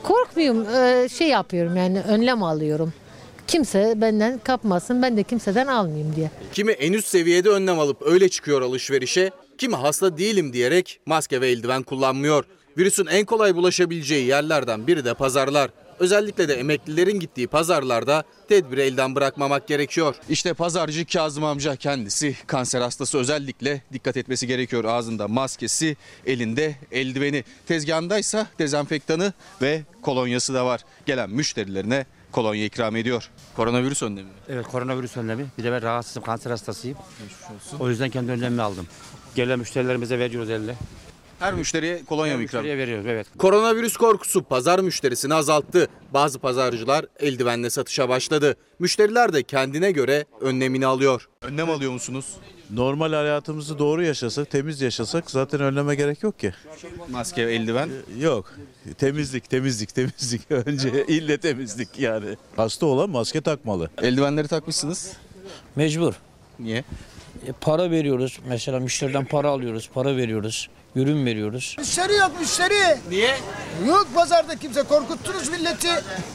[0.03, 0.66] Korkmuyorum.
[0.75, 2.92] Ee, şey yapıyorum yani önlem alıyorum.
[3.47, 6.31] Kimse benden kapmasın ben de kimseden almayayım diye.
[6.53, 11.51] Kimi en üst seviyede önlem alıp öyle çıkıyor alışverişe, kimi hasta değilim diyerek maske ve
[11.51, 12.45] eldiven kullanmıyor.
[12.79, 15.71] Virüsün en kolay bulaşabileceği yerlerden biri de pazarlar.
[15.99, 20.14] Özellikle de emeklilerin gittiği pazarlarda tedbiri elden bırakmamak gerekiyor.
[20.29, 24.85] İşte pazarcı Kazım amca kendisi kanser hastası özellikle dikkat etmesi gerekiyor.
[24.85, 27.45] Ağzında maskesi, elinde eldiveni.
[27.67, 30.81] Tezgahındaysa dezenfektanı ve kolonyası da var.
[31.07, 33.31] Gelen müşterilerine kolonya ikram ediyor.
[33.57, 34.29] Koronavirüs önlemi.
[34.49, 35.47] Evet koronavirüs önlemi.
[35.59, 36.99] Bir de ben rahatsızım kanser hastasıyım.
[37.81, 38.87] O yüzden kendi önlemimi aldım.
[39.35, 40.75] Gelen müşterilerimize veriyoruz elle.
[41.38, 42.62] Her müşteriye kolonya mı ikram?
[42.62, 43.27] Müşteriye veriyoruz evet.
[43.38, 45.88] Koronavirüs korkusu pazar müşterisini azalttı.
[46.14, 48.57] Bazı pazarcılar eldivenle satışa başladı.
[48.79, 51.29] Müşteriler de kendine göre önlemini alıyor.
[51.42, 52.27] Önlem alıyor musunuz?
[52.70, 56.55] Normal hayatımızı doğru yaşasak, temiz yaşasak zaten önleme gerek yok ki.
[57.11, 57.90] Maske, eldiven?
[58.20, 58.53] Yok.
[58.99, 60.42] Temizlik, temizlik, temizlik.
[60.51, 62.37] Önce ille temizlik yani.
[62.57, 63.90] Hasta olan maske takmalı.
[64.03, 65.12] Eldivenleri takmışsınız.
[65.77, 66.14] Mecbur.
[66.59, 66.85] Niye?
[67.47, 68.38] E, para veriyoruz.
[68.49, 71.77] Mesela müşteriden para alıyoruz, para veriyoruz, ürün veriyoruz.
[71.79, 72.99] Müşteri yok müşteri.
[73.11, 73.35] Niye?
[73.87, 75.88] Yok pazarda kimse korkuttunuz milleti.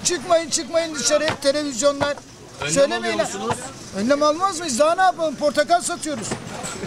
[0.04, 2.18] Çıkmayın çıkmayın dışarı hep televizyonlar.
[2.62, 3.18] Önlem Söylemeyin.
[3.20, 3.56] musunuz?
[3.98, 4.80] Önlem almaz mıyız?
[4.80, 5.36] Daha ne yapalım?
[5.36, 6.28] Portakal satıyoruz.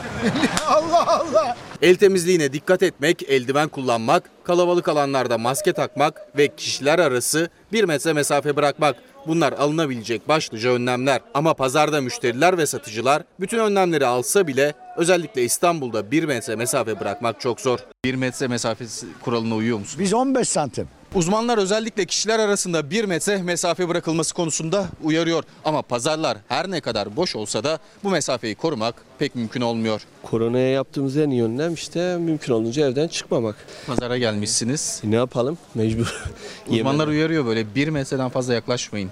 [0.69, 1.57] Allah Allah.
[1.83, 8.13] El temizliğine dikkat etmek, eldiven kullanmak, kalabalık alanlarda maske takmak ve kişiler arası bir metre
[8.13, 8.97] mesafe bırakmak.
[9.27, 11.21] Bunlar alınabilecek başlıca önlemler.
[11.35, 17.41] Ama pazarda müşteriler ve satıcılar bütün önlemleri alsa bile özellikle İstanbul'da bir metre mesafe bırakmak
[17.41, 17.79] çok zor.
[18.05, 19.99] Bir metre mesafesi kuralına uyuyor musunuz?
[19.99, 20.89] Biz 15 santim.
[21.15, 25.45] Uzmanlar özellikle kişiler arasında bir metre mesafe bırakılması konusunda uyarıyor.
[25.65, 30.03] Ama pazarlar her ne kadar boş olsa da bu mesafeyi korumak pek mümkün olmuyor.
[30.23, 33.57] Koronaya yaptığımız en iyi önlem işte mümkün olunca evden çıkmamak.
[33.87, 35.01] Pazara gelmişsiniz.
[35.05, 35.59] Ne yapalım?
[35.75, 36.25] Mecbur.
[36.69, 39.11] Uzmanlar uyarıyor böyle bir metreden fazla yaklaşmayın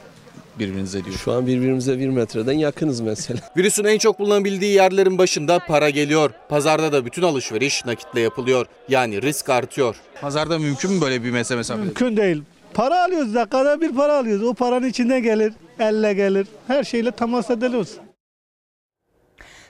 [0.60, 1.16] birbirinize diyor.
[1.16, 3.40] Şu an birbirimize bir metreden yakınız mesela.
[3.56, 6.30] Virüsün en çok bulunabildiği yerlerin başında para geliyor.
[6.48, 8.66] Pazarda da bütün alışveriş nakitle yapılıyor.
[8.88, 9.96] Yani risk artıyor.
[10.20, 11.80] Pazarda mümkün mü böyle bir metre mesafe?
[11.80, 12.42] Mümkün değil.
[12.74, 14.44] Para alıyoruz dakikada bir para alıyoruz.
[14.44, 16.46] O paranın içinde gelir, elle gelir.
[16.66, 17.90] Her şeyle temas ediyoruz.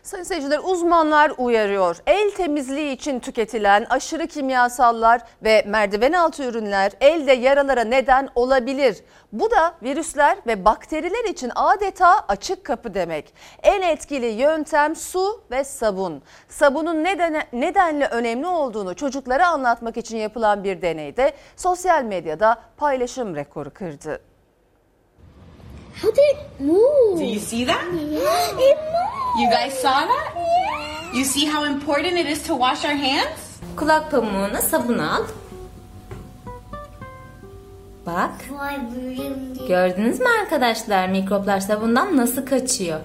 [0.03, 1.97] Sayın seyirciler uzmanlar uyarıyor.
[2.07, 8.97] El temizliği için tüketilen aşırı kimyasallar ve merdiven altı ürünler elde yaralara neden olabilir.
[9.33, 13.35] Bu da virüsler ve bakteriler için adeta açık kapı demek.
[13.63, 16.23] En etkili yöntem su ve sabun.
[16.49, 23.71] Sabunun neden, nedenle önemli olduğunu çocuklara anlatmak için yapılan bir deneyde sosyal medyada paylaşım rekoru
[23.71, 24.30] kırdı.
[26.03, 27.19] How did it move?
[27.19, 27.85] Do you see that?
[27.93, 28.59] Yeah.
[28.69, 29.41] It moved.
[29.41, 30.33] You guys saw that?
[30.37, 31.13] Yeah.
[31.19, 33.61] You see how important it is to wash our hands?
[33.77, 35.23] Kulak pamuğuna sabun al.
[38.07, 38.31] Bak.
[39.69, 43.01] Gördünüz mü arkadaşlar mikroplar sabundan nasıl kaçıyor?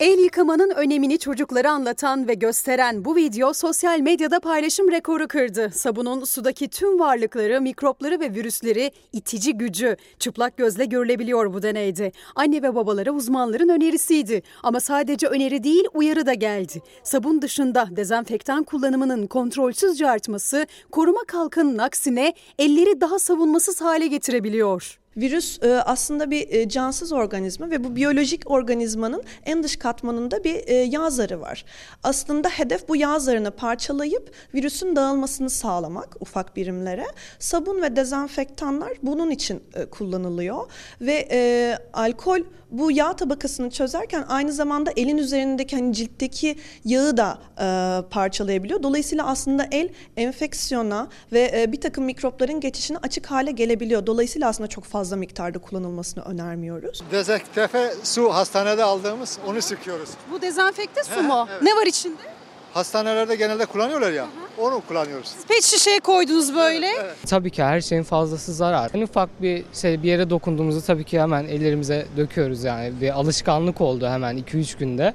[0.00, 5.70] El yıkamanın önemini çocuklara anlatan ve gösteren bu video sosyal medyada paylaşım rekoru kırdı.
[5.74, 12.12] Sabunun sudaki tüm varlıkları, mikropları ve virüsleri itici gücü çıplak gözle görülebiliyor bu deneyde.
[12.34, 14.42] Anne ve babalara uzmanların önerisiydi.
[14.62, 16.82] Ama sadece öneri değil uyarı da geldi.
[17.02, 24.98] Sabun dışında dezenfektan kullanımının kontrolsüzce artması koruma kalkanının aksine elleri daha savunmasız hale getirebiliyor.
[25.16, 30.68] Virüs e, aslında bir e, cansız organizma ve bu biyolojik organizmanın en dış katmanında bir
[30.68, 31.64] e, yağ zarı var.
[32.02, 37.06] Aslında hedef bu yağ zarını parçalayıp virüsün dağılmasını sağlamak ufak birimlere.
[37.38, 45.18] Sabun ve dezenfektanlar bunun için kullanılıyor ve alkol bu yağ tabakasını çözerken aynı zamanda elin
[45.18, 47.66] üzerindeki hani ciltteki yağı da e,
[48.10, 48.82] parçalayabiliyor.
[48.82, 54.06] Dolayısıyla aslında el enfeksiyona ve e, bir takım mikropların geçişine açık hale gelebiliyor.
[54.06, 57.02] Dolayısıyla aslında çok fazla miktarda kullanılmasını önermiyoruz.
[57.12, 60.08] Dezenfekte su hastanede aldığımız onu sıkıyoruz.
[60.30, 61.46] Bu dezenfekte su He, mu?
[61.50, 61.62] evet.
[61.62, 62.35] Ne var içinde?
[62.76, 64.26] Hastanelerde genelde kullanıyorlar ya.
[64.58, 65.32] Onu kullanıyoruz.
[65.48, 66.88] Pet şişeye koydunuz böyle.
[67.26, 68.90] Tabii ki her şeyin fazlası zarar.
[68.94, 72.92] En ufak bir şey bir yere dokunduğumuzda tabii ki hemen ellerimize döküyoruz yani.
[73.00, 75.14] Bir alışkanlık oldu hemen 2-3 günde.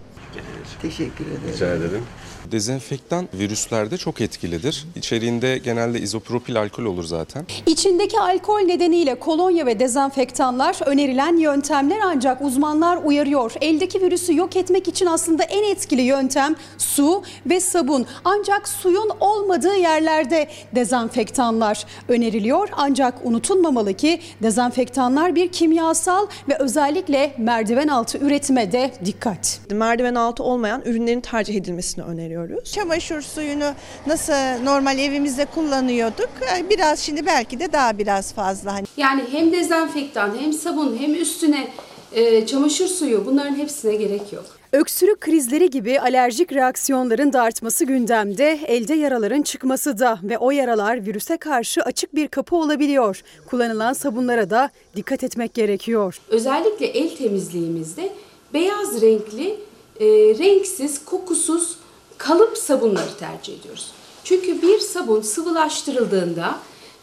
[0.82, 1.42] Teşekkür ederim.
[1.54, 2.06] Rica ederim.
[2.52, 4.86] Dezenfektan virüslerde çok etkilidir.
[4.96, 7.46] İçeriğinde genelde izopropil alkol olur zaten.
[7.66, 13.54] İçindeki alkol nedeniyle kolonya ve dezenfektanlar önerilen yöntemler ancak uzmanlar uyarıyor.
[13.62, 18.06] Eldeki virüsü yok etmek için aslında en etkili yöntem su ve sabun.
[18.24, 22.70] Ancak suyun olmadığı yerlerde dezenfektanlar öneriliyor.
[22.72, 29.60] Ancak unutulmamalı ki dezenfektanlar bir kimyasal ve özellikle merdiven altı üretime de dikkat.
[29.72, 32.04] Merdiven altı olmayan ürünlerin tercih edilmesini
[32.42, 32.72] öneriyoruz.
[32.72, 33.74] Çamaşır suyunu
[34.08, 36.30] nasıl normal evimizde kullanıyorduk
[36.70, 38.74] biraz şimdi belki de daha biraz fazla.
[38.74, 41.68] Hani Yani hem dezenfektan hem sabun hem üstüne
[42.14, 44.46] e, çamaşır suyu bunların hepsine gerek yok.
[44.74, 51.06] Öksürük krizleri gibi alerjik reaksiyonların da artması gündemde, elde yaraların çıkması da ve o yaralar
[51.06, 53.22] virüse karşı açık bir kapı olabiliyor.
[53.50, 56.20] Kullanılan sabunlara da dikkat etmek gerekiyor.
[56.30, 58.10] Özellikle el temizliğimizde
[58.54, 59.56] beyaz renkli,
[60.00, 60.06] e,
[60.40, 61.78] renksiz, kokusuz
[62.22, 63.92] kalıp sabunları tercih ediyoruz.
[64.24, 66.56] Çünkü bir sabun sıvılaştırıldığında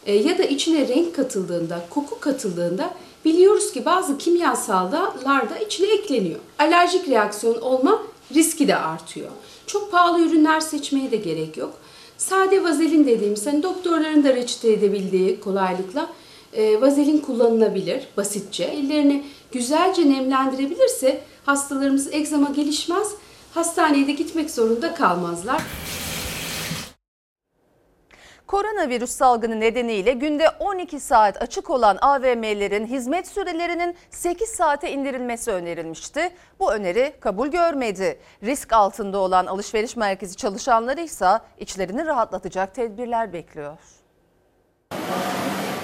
[0.05, 2.93] e, ya da içine renk katıldığında, koku katıldığında
[3.25, 6.39] biliyoruz ki bazı kimyasallar da içine ekleniyor.
[6.59, 8.03] Alerjik reaksiyon olma
[8.35, 9.29] riski de artıyor.
[9.67, 11.73] Çok pahalı ürünler seçmeye de gerek yok.
[12.17, 16.09] Sade vazelin dediğimiz, hani doktorların da reçete edebildiği kolaylıkla
[16.53, 18.63] e, vazelin kullanılabilir basitçe.
[18.63, 23.07] Ellerini güzelce nemlendirebilirse hastalarımız egzama gelişmez,
[23.53, 25.61] hastaneye de gitmek zorunda kalmazlar.
[28.47, 36.29] Koronavirüs salgını nedeniyle günde 12 saat açık olan AVM'lerin hizmet sürelerinin 8 saate indirilmesi önerilmişti.
[36.59, 38.19] Bu öneri kabul görmedi.
[38.43, 43.77] Risk altında olan alışveriş merkezi çalışanları ise içlerini rahatlatacak tedbirler bekliyor.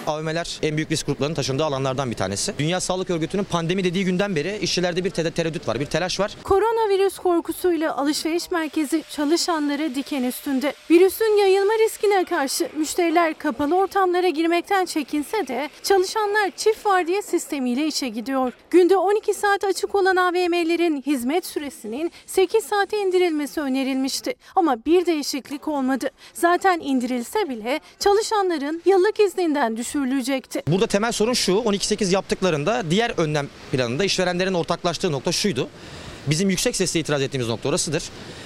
[0.08, 2.54] AVM'ler en büyük risk gruplarının taşındığı alanlardan bir tanesi.
[2.60, 6.32] Dünya Sağlık Örgütü'nün pandemi dediği günden beri işçilerde bir tereddüt var, bir telaş var.
[6.44, 10.74] Koronavirüs korkusuyla alışveriş merkezi çalışanları diken üstünde.
[10.92, 18.10] Virüsün yayılma riskine karşı müşteriler kapalı ortamlara girmekten çekinse de çalışanlar çift vardiya sistemiyle işe
[18.10, 18.54] gidiyor.
[18.70, 24.36] Günde 12 saat açık olan AVM'lerin hizmet süresinin 8 saate indirilmesi önerilmişti.
[24.56, 26.10] Ama bir değişiklik olmadı.
[26.34, 30.64] Zaten indirilse bile çalışanların yıllık izninden düşürülecekti.
[30.68, 35.70] Burada temel sorun şu, 12-8 yaptıklarında diğer önlem planında işverenlerin ortaklaştığı nokta şuydu.
[36.28, 38.04] Bizim yüksek sesle itiraz ettiğimiz nokta orasıdır.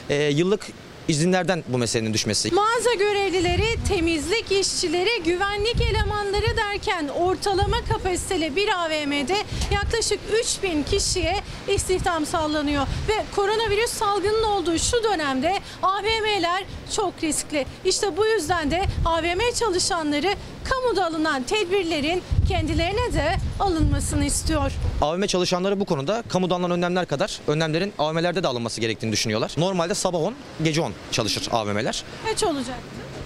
[0.09, 0.67] Ee, yıllık
[1.07, 2.51] izinlerden bu meselenin düşmesi.
[2.51, 9.37] Mağaza görevlileri, temizlik işçileri, güvenlik elemanları derken ortalama kapasiteli bir AVM'de
[9.73, 11.35] yaklaşık 3000 kişiye
[11.67, 12.87] istihdam sağlanıyor.
[13.07, 16.63] Ve koronavirüs salgının olduğu şu dönemde AVM'ler
[16.95, 17.65] çok riskli.
[17.85, 20.35] İşte bu yüzden de AVM çalışanları
[20.69, 24.71] kamuda alınan tedbirlerin kendilerine de alınmasını istiyor.
[25.01, 29.51] AVM çalışanları bu konuda kamuda alınan önlemler kadar önlemlerin AVM'lerde de alınması gerektiğini düşünüyorlar.
[29.57, 32.03] Normalde sabah 10, gece 10 çalışır AVM'ler.
[32.25, 32.75] Kaç olacak?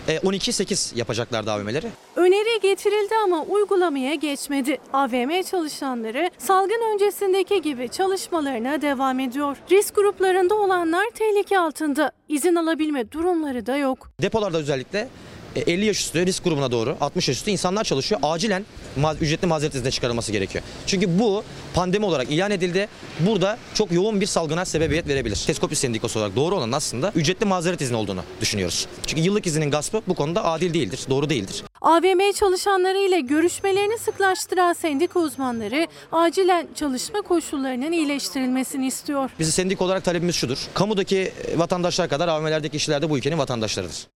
[0.08, 1.88] E, 12-8 yapacaklardı AVM'leri.
[2.16, 4.78] Öneri getirildi ama uygulamaya geçmedi.
[4.94, 9.58] AVM çalışanları salgın öncesindeki gibi çalışmalarına devam ediyor.
[9.72, 12.12] Risk gruplarında olanlar tehlike altında.
[12.30, 14.10] İzin alabilme durumları da yok.
[14.22, 15.08] Depolarda özellikle e,
[15.56, 18.22] 50 yaş üstü risk grubuna doğru 60 yaş üstü insanlar çalışıyor.
[18.24, 18.66] Acilen
[19.00, 20.64] ma- ücretli mazeret iznine çıkarılması gerekiyor.
[20.86, 21.44] Çünkü bu
[21.74, 22.88] pandemi olarak ilan edildi.
[23.20, 25.44] Burada çok yoğun bir salgına sebebiyet verebilir.
[25.48, 28.88] Teskopi Sendikası olarak doğru olan aslında ücretli mazeret izni olduğunu düşünüyoruz.
[29.08, 31.64] Çünkü yıllık izinin gaspı bu konuda adil değildir, doğru değildir.
[31.82, 39.30] AVM çalışanları ile görüşmelerini sıklaştıran sendika uzmanları acilen çalışma koşullarının iyileştirilmesini istiyor.
[39.40, 40.58] Bizi sendik olarak talebimiz şudur.
[40.74, 44.08] Kamudaki e, vatandaşlar kadar AVM'lerdeki işçiler de bu ülkenin vatandaşlarıdır.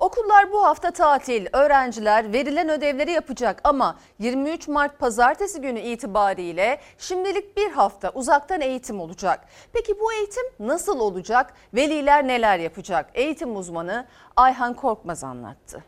[0.00, 1.46] Okullar bu hafta tatil.
[1.52, 9.00] Öğrenciler verilen ödevleri yapacak ama 23 Mart pazartesi günü itibariyle şimdilik bir hafta uzaktan eğitim
[9.00, 9.40] olacak.
[9.72, 11.54] Peki bu eğitim nasıl olacak?
[11.74, 13.10] Veliler neler yapacak?
[13.14, 15.84] Eğitim uzmanı Ayhan Korkmaz anlattı.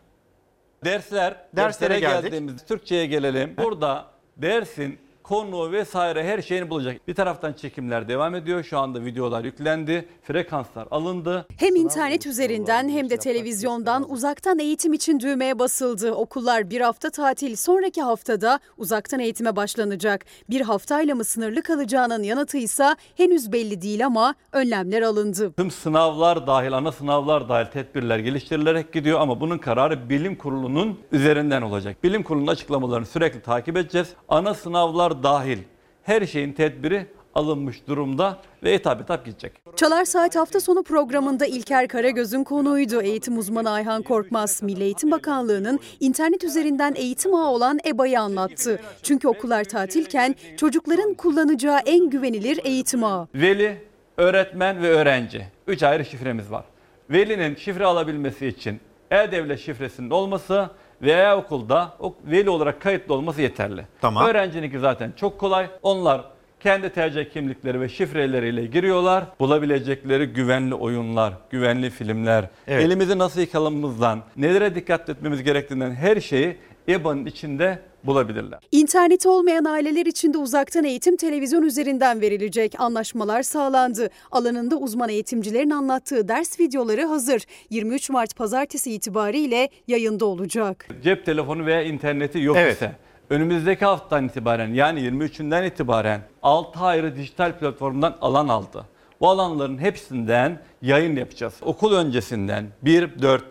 [0.84, 3.54] Dersler, derslere geldiğimizde Türkçe'ye gelelim.
[3.58, 4.06] Burada
[4.36, 7.09] dersin konu vesaire her şeyini bulacak.
[7.09, 8.62] Bir taraftan çekimler devam ediyor.
[8.62, 10.09] Şu anda videolar yüklendi.
[10.23, 11.47] Frekanslar alındı.
[11.57, 16.12] Hem internet üzerinden hem de televizyondan uzaktan eğitim için düğmeye basıldı.
[16.12, 20.25] Okullar bir hafta tatil, sonraki haftada uzaktan eğitime başlanacak.
[20.51, 25.53] Bir haftayla mı sınırlı kalacağının yanıtı ise henüz belli değil ama önlemler alındı.
[25.53, 31.62] Tüm sınavlar dahil, ana sınavlar dahil tedbirler geliştirilerek gidiyor ama bunun kararı bilim kurulunun üzerinden
[31.62, 32.05] olacak.
[32.05, 34.09] Bilim kurulunun açıklamalarını sürekli takip edeceğiz.
[34.29, 35.59] Ana sınavlar dahil
[36.03, 39.53] her şeyin tedbiri alınmış durumda ve etap etap gidecek.
[39.77, 43.03] Çalar Saat hafta sonu programında İlker Karagöz'ün konuğuydu.
[43.03, 48.81] Eğitim uzmanı Ayhan Korkmaz, Milli Eğitim Bakanlığı'nın internet üzerinden eğitim ağı olan EBA'yı anlattı.
[49.03, 53.29] Çünkü okullar tatilken çocukların kullanacağı en güvenilir eğitim ağı.
[53.35, 53.77] Veli,
[54.16, 55.47] öğretmen ve öğrenci.
[55.66, 56.64] Üç ayrı şifremiz var.
[57.11, 60.70] Velinin şifre alabilmesi için e-devlet şifresinin olması
[61.03, 63.86] veya okulda o veli olarak kayıtlı olması yeterli.
[64.00, 64.26] Tamam.
[64.26, 65.66] Öğrencininki zaten çok kolay.
[65.82, 66.24] Onlar
[66.61, 69.24] kendi tercih kimlikleri ve şifreleriyle giriyorlar.
[69.40, 72.84] Bulabilecekleri güvenli oyunlar, güvenli filmler, Evet.
[72.84, 76.57] elimizi nasıl yıkamamızdan, nelere dikkat etmemiz gerektiğinden her şeyi
[76.89, 78.59] EBA'nın içinde bulabilirler.
[78.72, 82.74] İnterneti olmayan aileler için de uzaktan eğitim televizyon üzerinden verilecek.
[82.78, 84.11] Anlaşmalar sağlandı.
[84.30, 87.43] Alanında uzman eğitimcilerin anlattığı ders videoları hazır.
[87.70, 90.89] 23 Mart pazartesi itibariyle yayında olacak.
[91.03, 92.76] cep telefonu veya interneti yok Evet.
[92.76, 92.93] ise
[93.30, 98.87] önümüzdeki haftadan itibaren yani 23'ünden itibaren 6 ayrı dijital platformdan alan aldı.
[99.20, 101.55] Bu alanların hepsinden yayın yapacağız.
[101.62, 103.45] Okul öncesinden 1, 4,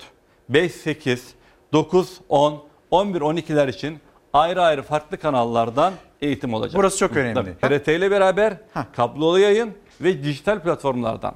[0.50, 1.34] 5, 8,
[1.74, 4.00] 9, 10, 11, 12'ler için
[4.34, 6.76] ayrı ayrı farklı kanallardan eğitim olacak.
[6.80, 7.56] Burası çok önemli.
[7.62, 7.80] Tabii.
[7.80, 8.54] TRT ile beraber
[8.96, 9.72] kablolu yayın
[10.02, 11.36] ve dijital platformlardan.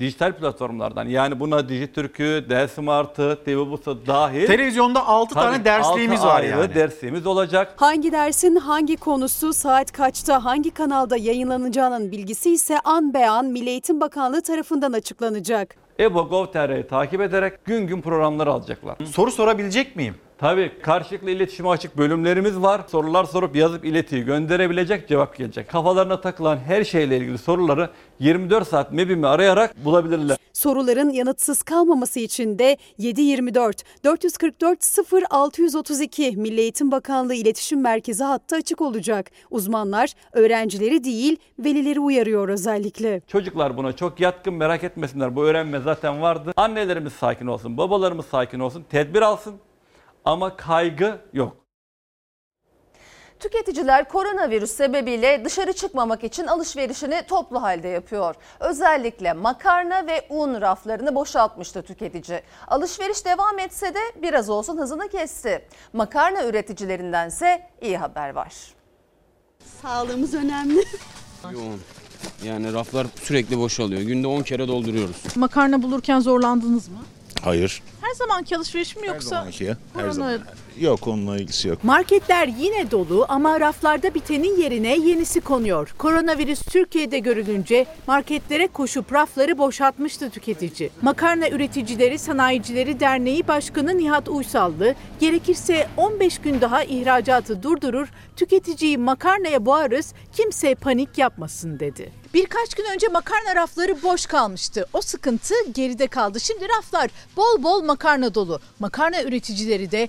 [0.00, 3.56] Dijital platformlardan yani buna Dijitürk'ü, Dersim Artı, TV
[4.06, 4.46] dahil.
[4.46, 6.74] Televizyonda altı tane Tabii, dersliğimiz altı var ayrı yani.
[6.74, 7.74] dersliğimiz olacak.
[7.76, 13.68] Hangi dersin hangi konusu saat kaçta hangi kanalda yayınlanacağının bilgisi ise an be an Milli
[13.68, 15.76] Eğitim Bakanlığı tarafından açıklanacak.
[15.98, 18.96] EBO.gov.tr'yi takip ederek gün gün programlar alacaklar.
[19.12, 20.14] Soru sorabilecek miyim?
[20.40, 22.80] Tabii karşılıklı iletişime açık bölümlerimiz var.
[22.88, 25.68] Sorular sorup yazıp iletiyi gönderebilecek, cevap gelecek.
[25.68, 30.36] Kafalarına takılan her şeyle ilgili soruları 24 saat MEB'imi arayarak bulabilirler.
[30.52, 34.98] Soruların yanıtsız kalmaması için de 724 444
[35.58, 39.30] 0632 Milli Eğitim Bakanlığı İletişim Merkezi hattı açık olacak.
[39.50, 43.20] Uzmanlar öğrencileri değil velileri uyarıyor özellikle.
[43.26, 45.36] Çocuklar buna çok yatkın merak etmesinler.
[45.36, 46.52] Bu öğrenme zaten vardı.
[46.56, 49.54] Annelerimiz sakin olsun, babalarımız sakin olsun, tedbir alsın.
[50.24, 51.56] Ama kaygı yok.
[53.40, 58.34] Tüketiciler koronavirüs sebebiyle dışarı çıkmamak için alışverişini toplu halde yapıyor.
[58.60, 62.42] Özellikle makarna ve un raflarını boşaltmıştı tüketici.
[62.68, 65.64] Alışveriş devam etse de biraz olsun hızını kesti.
[65.92, 68.54] Makarna üreticilerindense iyi haber var.
[69.82, 70.84] Sağlığımız önemli.
[71.52, 71.80] Yoğun.
[72.44, 74.00] Yani raflar sürekli boşalıyor.
[74.00, 75.36] Günde 10 kere dolduruyoruz.
[75.36, 76.98] Makarna bulurken zorlandınız mı?
[77.44, 77.82] Hayır.
[78.00, 79.28] Her zamanki alışveriş mi yoksa?
[79.28, 80.40] zamanki ya, her zaman.
[80.80, 81.84] Yok onunla ilgisi yok.
[81.84, 85.94] Marketler yine dolu ama raflarda bitenin yerine yenisi konuyor.
[85.98, 90.90] Koronavirüs Türkiye'de görülünce marketlere koşup rafları boşaltmıştı tüketici.
[91.02, 99.66] Makarna Üreticileri Sanayicileri Derneği Başkanı Nihat Uysallı, gerekirse 15 gün daha ihracatı durdurur, tüketiciyi makarnaya
[99.66, 102.20] boğarız, kimse panik yapmasın dedi.
[102.34, 104.86] Birkaç gün önce makarna rafları boş kalmıştı.
[104.92, 106.40] O sıkıntı geride kaldı.
[106.40, 108.60] Şimdi raflar bol bol makarna dolu.
[108.78, 110.08] Makarna üreticileri de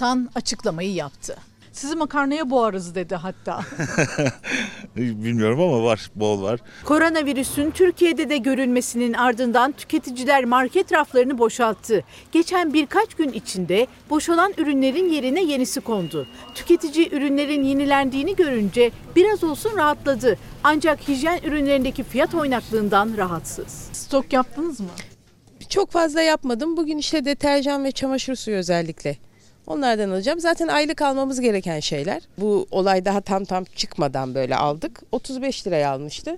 [0.00, 1.36] rahatlatan açıklamayı yaptı.
[1.72, 3.60] Sizi makarnaya boğarız dedi hatta.
[4.96, 6.60] Bilmiyorum ama var, bol var.
[6.84, 12.04] Koronavirüsün Türkiye'de de görülmesinin ardından tüketiciler market raflarını boşalttı.
[12.32, 16.26] Geçen birkaç gün içinde boşalan ürünlerin yerine yenisi kondu.
[16.54, 20.38] Tüketici ürünlerin yenilendiğini görünce biraz olsun rahatladı.
[20.64, 23.88] Ancak hijyen ürünlerindeki fiyat oynaklığından rahatsız.
[23.92, 24.90] Stok yaptınız mı?
[25.68, 26.76] Çok fazla yapmadım.
[26.76, 29.29] Bugün işte deterjan ve çamaşır suyu özellikle.
[29.66, 30.40] Onlardan alacağım.
[30.40, 32.22] Zaten aylık almamız gereken şeyler.
[32.38, 35.00] Bu olay daha tam tam çıkmadan böyle aldık.
[35.12, 36.36] 35 liraya almıştı.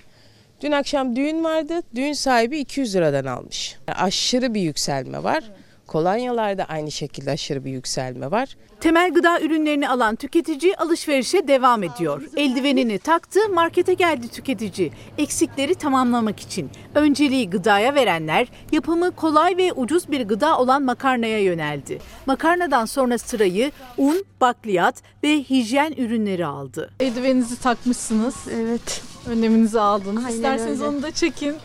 [0.61, 1.81] Dün akşam düğün vardı.
[1.95, 3.77] Düğün sahibi 200 liradan almış.
[3.89, 5.45] Aşırı bir yükselme var.
[5.93, 8.57] Kolonyalarda aynı şekilde aşırı bir yükselme var.
[8.81, 12.23] Temel gıda ürünlerini alan tüketici alışverişe devam ediyor.
[12.37, 14.93] Eldivenini taktı, markete geldi tüketici.
[15.19, 16.71] Eksikleri tamamlamak için.
[16.95, 21.99] Önceliği gıdaya verenler yapımı kolay ve ucuz bir gıda olan makarnaya yöneldi.
[22.27, 26.91] Makarnadan sonra sırayı un, bakliyat ve hijyen ürünleri aldı.
[27.01, 28.35] Eldiveninizi takmışsınız.
[28.55, 29.03] Evet.
[29.27, 30.25] Önleminizi aldınız.
[30.25, 30.91] Aynen İsterseniz öyle.
[30.91, 31.57] onu da çekin.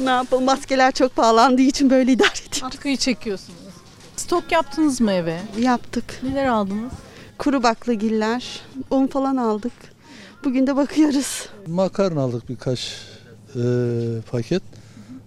[0.00, 2.62] Ne yapalım maskeler çok pahalandığı için böyle idare ediyoruz.
[2.62, 3.58] Atkıyı çekiyorsunuz.
[4.16, 5.40] Stok yaptınız mı eve?
[5.58, 6.20] Yaptık.
[6.22, 6.92] Neler aldınız?
[7.38, 8.60] Kuru baklagiller,
[8.90, 9.72] un falan aldık.
[10.44, 11.46] Bugün de bakıyoruz.
[11.66, 12.96] Makarna aldık birkaç
[13.56, 13.60] e,
[14.30, 14.62] paket.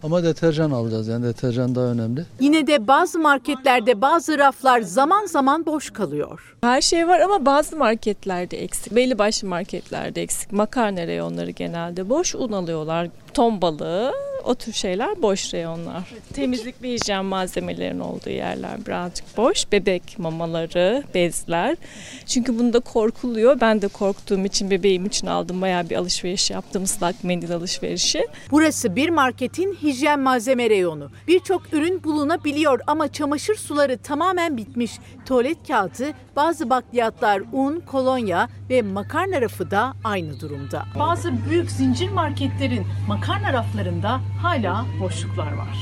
[0.05, 2.25] Ama deterjan alacağız yani deterjan daha önemli.
[2.39, 6.55] Yine de bazı marketlerde bazı raflar zaman zaman boş kalıyor.
[6.61, 8.95] Her şey var ama bazı marketlerde eksik.
[8.95, 10.51] Belli başlı marketlerde eksik.
[10.51, 12.35] Makarna reyonları genelde boş.
[12.35, 13.07] Un alıyorlar.
[13.33, 14.13] Ton balığı
[14.45, 16.03] o tür şeyler boş reyonlar.
[16.33, 19.71] Temizlik ve hijyen malzemelerinin olduğu yerler birazcık boş.
[19.71, 21.77] Bebek mamaları, bezler.
[22.25, 23.61] Çünkü bunda korkuluyor.
[23.61, 25.61] Ben de korktuğum için bebeğim için aldım.
[25.61, 26.83] Bayağı bir alışveriş yaptım.
[26.83, 28.27] ıslak mendil alışverişi.
[28.51, 31.11] Burası bir marketin hijyen malzeme reyonu.
[31.27, 34.91] Birçok ürün bulunabiliyor ama çamaşır suları tamamen bitmiş.
[35.25, 40.85] Tuvalet kağıdı, bazı bakliyatlar, un, kolonya ve makarna rafı da aynı durumda.
[40.99, 45.77] Bazı büyük zincir marketlerin makarna raflarında hala boşluklar var.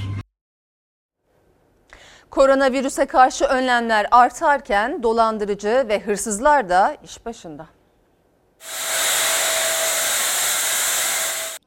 [2.29, 7.67] Koronavirüse karşı önlemler artarken dolandırıcı ve hırsızlar da iş başında.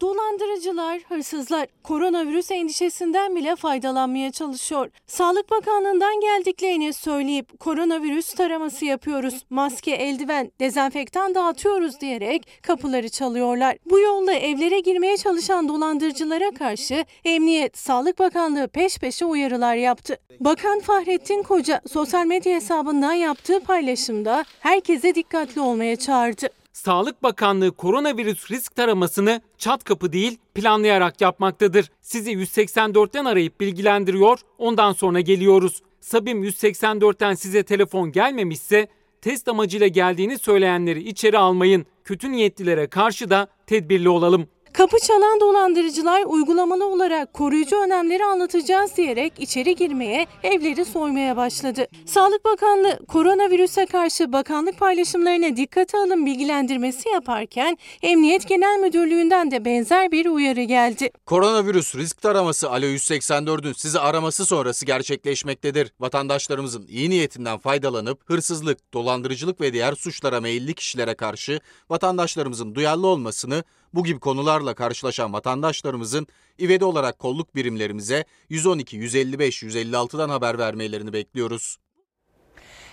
[0.01, 4.91] Dolandırıcılar, hırsızlar koronavirüs endişesinden bile faydalanmaya çalışıyor.
[5.07, 13.77] Sağlık Bakanlığı'ndan geldiklerini söyleyip koronavirüs taraması yapıyoruz, maske, eldiven, dezenfektan dağıtıyoruz diyerek kapıları çalıyorlar.
[13.91, 20.19] Bu yolla evlere girmeye çalışan dolandırıcılara karşı Emniyet, Sağlık Bakanlığı peş peşe uyarılar yaptı.
[20.41, 26.49] Bakan Fahrettin Koca sosyal medya hesabından yaptığı paylaşımda herkese dikkatli olmaya çağırdı.
[26.77, 31.91] Sağlık Bakanlığı koronavirüs risk taramasını çat kapı değil planlayarak yapmaktadır.
[32.03, 35.83] Sizi 184'ten arayıp bilgilendiriyor, ondan sonra geliyoruz.
[36.01, 38.89] Sabim 184'ten size telefon gelmemişse
[39.23, 41.87] test amacıyla geldiğini söyleyenleri içeri almayın.
[42.05, 44.49] Kötü niyetlilere karşı da tedbirli olalım.
[44.77, 51.87] Kapı çalan dolandırıcılar uygulamalı olarak koruyucu önlemleri anlatacağız diyerek içeri girmeye, evleri soymaya başladı.
[52.07, 60.13] Sağlık Bakanlığı koronavirüse karşı bakanlık paylaşımlarına dikkate alın bilgilendirmesi yaparken Emniyet Genel Müdürlüğü'nden de benzer
[60.13, 61.11] bir uyarı geldi.
[61.27, 65.93] Koronavirüs risk taraması Alo 184'ün sizi araması sonrası gerçekleşmektedir.
[66.01, 71.61] Vatandaşlarımızın iyi niyetinden faydalanıp hırsızlık, dolandırıcılık ve diğer suçlara meyilli kişilere karşı
[71.91, 73.65] vatandaşlarımızın duyarlı olmasını
[73.97, 76.27] bu gibi konularla karşılaşan vatandaşlarımızın
[76.61, 81.77] ivedi olarak kolluk birimlerimize 112, 155, 156'dan haber vermelerini bekliyoruz.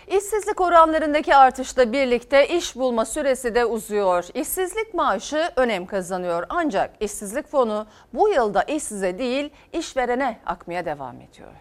[0.07, 4.25] İşsizlik oranlarındaki artışla birlikte iş bulma süresi de uzuyor.
[4.33, 11.53] İşsizlik maaşı önem kazanıyor ancak işsizlik fonu bu yılda işsize değil işverene akmaya devam ediyor.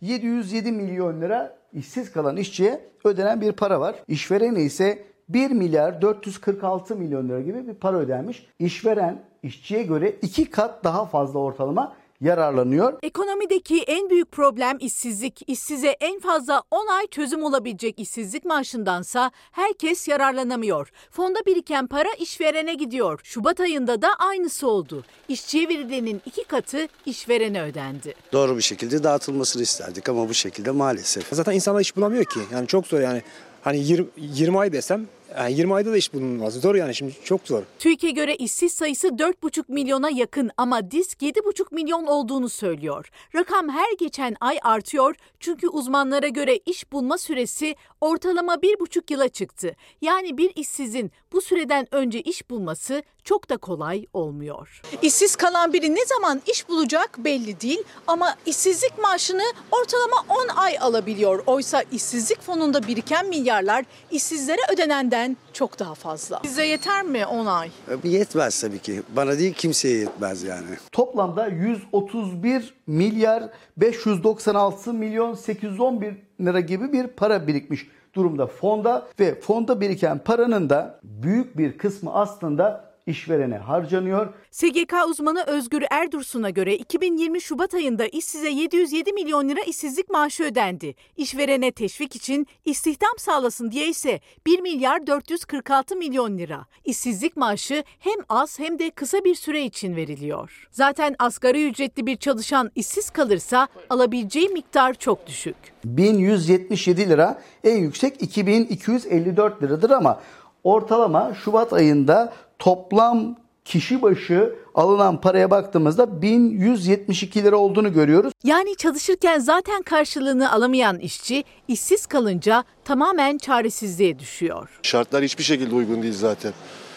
[0.00, 3.94] 707 milyon lira işsiz kalan işçiye ödenen bir para var.
[4.08, 8.46] İşverene ise 1 milyar 446 milyon lira gibi bir para ödenmiş.
[8.58, 12.98] İşveren işçiye göre iki kat daha fazla ortalama yararlanıyor.
[13.02, 15.42] Ekonomideki en büyük problem işsizlik.
[15.46, 20.92] İşsize en fazla 10 ay çözüm olabilecek işsizlik maaşındansa herkes yararlanamıyor.
[21.10, 23.20] Fonda biriken para işverene gidiyor.
[23.24, 25.04] Şubat ayında da aynısı oldu.
[25.28, 28.14] İşçiye verilenin iki katı işverene ödendi.
[28.32, 31.28] Doğru bir şekilde dağıtılmasını isterdik ama bu şekilde maalesef.
[31.32, 32.40] Zaten insanlar iş bulamıyor ki.
[32.52, 33.22] Yani çok zor yani.
[33.62, 35.06] Hani 20, 20 ay desem
[35.36, 36.54] yani 20 ayda da iş bulunmaz.
[36.54, 37.62] Zor yani şimdi çok zor.
[37.78, 43.10] TÜİK'e göre işsiz sayısı 4,5 milyona yakın ama disk 7,5 milyon olduğunu söylüyor.
[43.34, 49.76] Rakam her geçen ay artıyor çünkü uzmanlara göre iş bulma süresi ortalama 1,5 yıla çıktı.
[50.00, 54.82] Yani bir işsizin bu süreden önce iş bulması çok da kolay olmuyor.
[55.02, 60.78] İşsiz kalan biri ne zaman iş bulacak belli değil ama işsizlik maaşını ortalama 10 ay
[60.78, 61.42] alabiliyor.
[61.46, 66.40] Oysa işsizlik fonunda biriken milyarlar işsizlere ödenenden çok daha fazla.
[66.44, 67.70] Size yeter mi 10 ay?
[68.04, 69.02] Yetmez tabii ki.
[69.16, 70.66] Bana değil kimseye yetmez yani.
[70.92, 73.44] Toplamda 131 milyar
[73.76, 81.00] 596 milyon 811 lira gibi bir para birikmiş durumda fonda ve fonda biriken paranın da
[81.02, 84.34] büyük bir kısmı aslında işverene harcanıyor.
[84.50, 90.94] SGK uzmanı Özgür Erdursun'a göre 2020 Şubat ayında işsize 707 milyon lira işsizlik maaşı ödendi.
[91.16, 96.66] İşverene teşvik için istihdam sağlasın diye ise 1 milyar 446 milyon lira.
[96.84, 100.68] İşsizlik maaşı hem az hem de kısa bir süre için veriliyor.
[100.70, 105.56] Zaten asgari ücretli bir çalışan işsiz kalırsa alabileceği miktar çok düşük.
[105.84, 110.20] 1177 lira en yüksek 2254 liradır ama
[110.64, 118.32] ortalama Şubat ayında toplam kişi başı alınan paraya baktığımızda 1172 lira olduğunu görüyoruz.
[118.44, 124.80] Yani çalışırken zaten karşılığını alamayan işçi işsiz kalınca tamamen çaresizliğe düşüyor.
[124.82, 126.52] Şartlar hiçbir şekilde uygun değil zaten.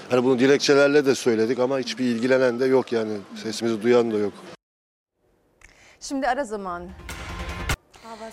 [0.09, 3.13] Hani bunu dilekçelerle de söyledik ama hiçbir ilgilenen de yok yani.
[3.43, 4.33] Sesimizi duyan da yok.
[5.99, 6.83] Şimdi ara zaman.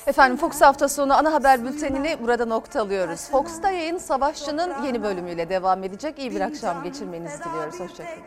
[0.07, 3.29] Efendim Fox hafta sonu ana haber bültenini burada nokta alıyoruz.
[3.31, 6.19] Fox'ta yayın Savaşçı'nın yeni bölümüyle devam edecek.
[6.19, 7.81] İyi bir akşam geçirmenizi diliyoruz.
[7.81, 8.23] Hoşçakalın.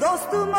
[0.00, 0.58] Dostuma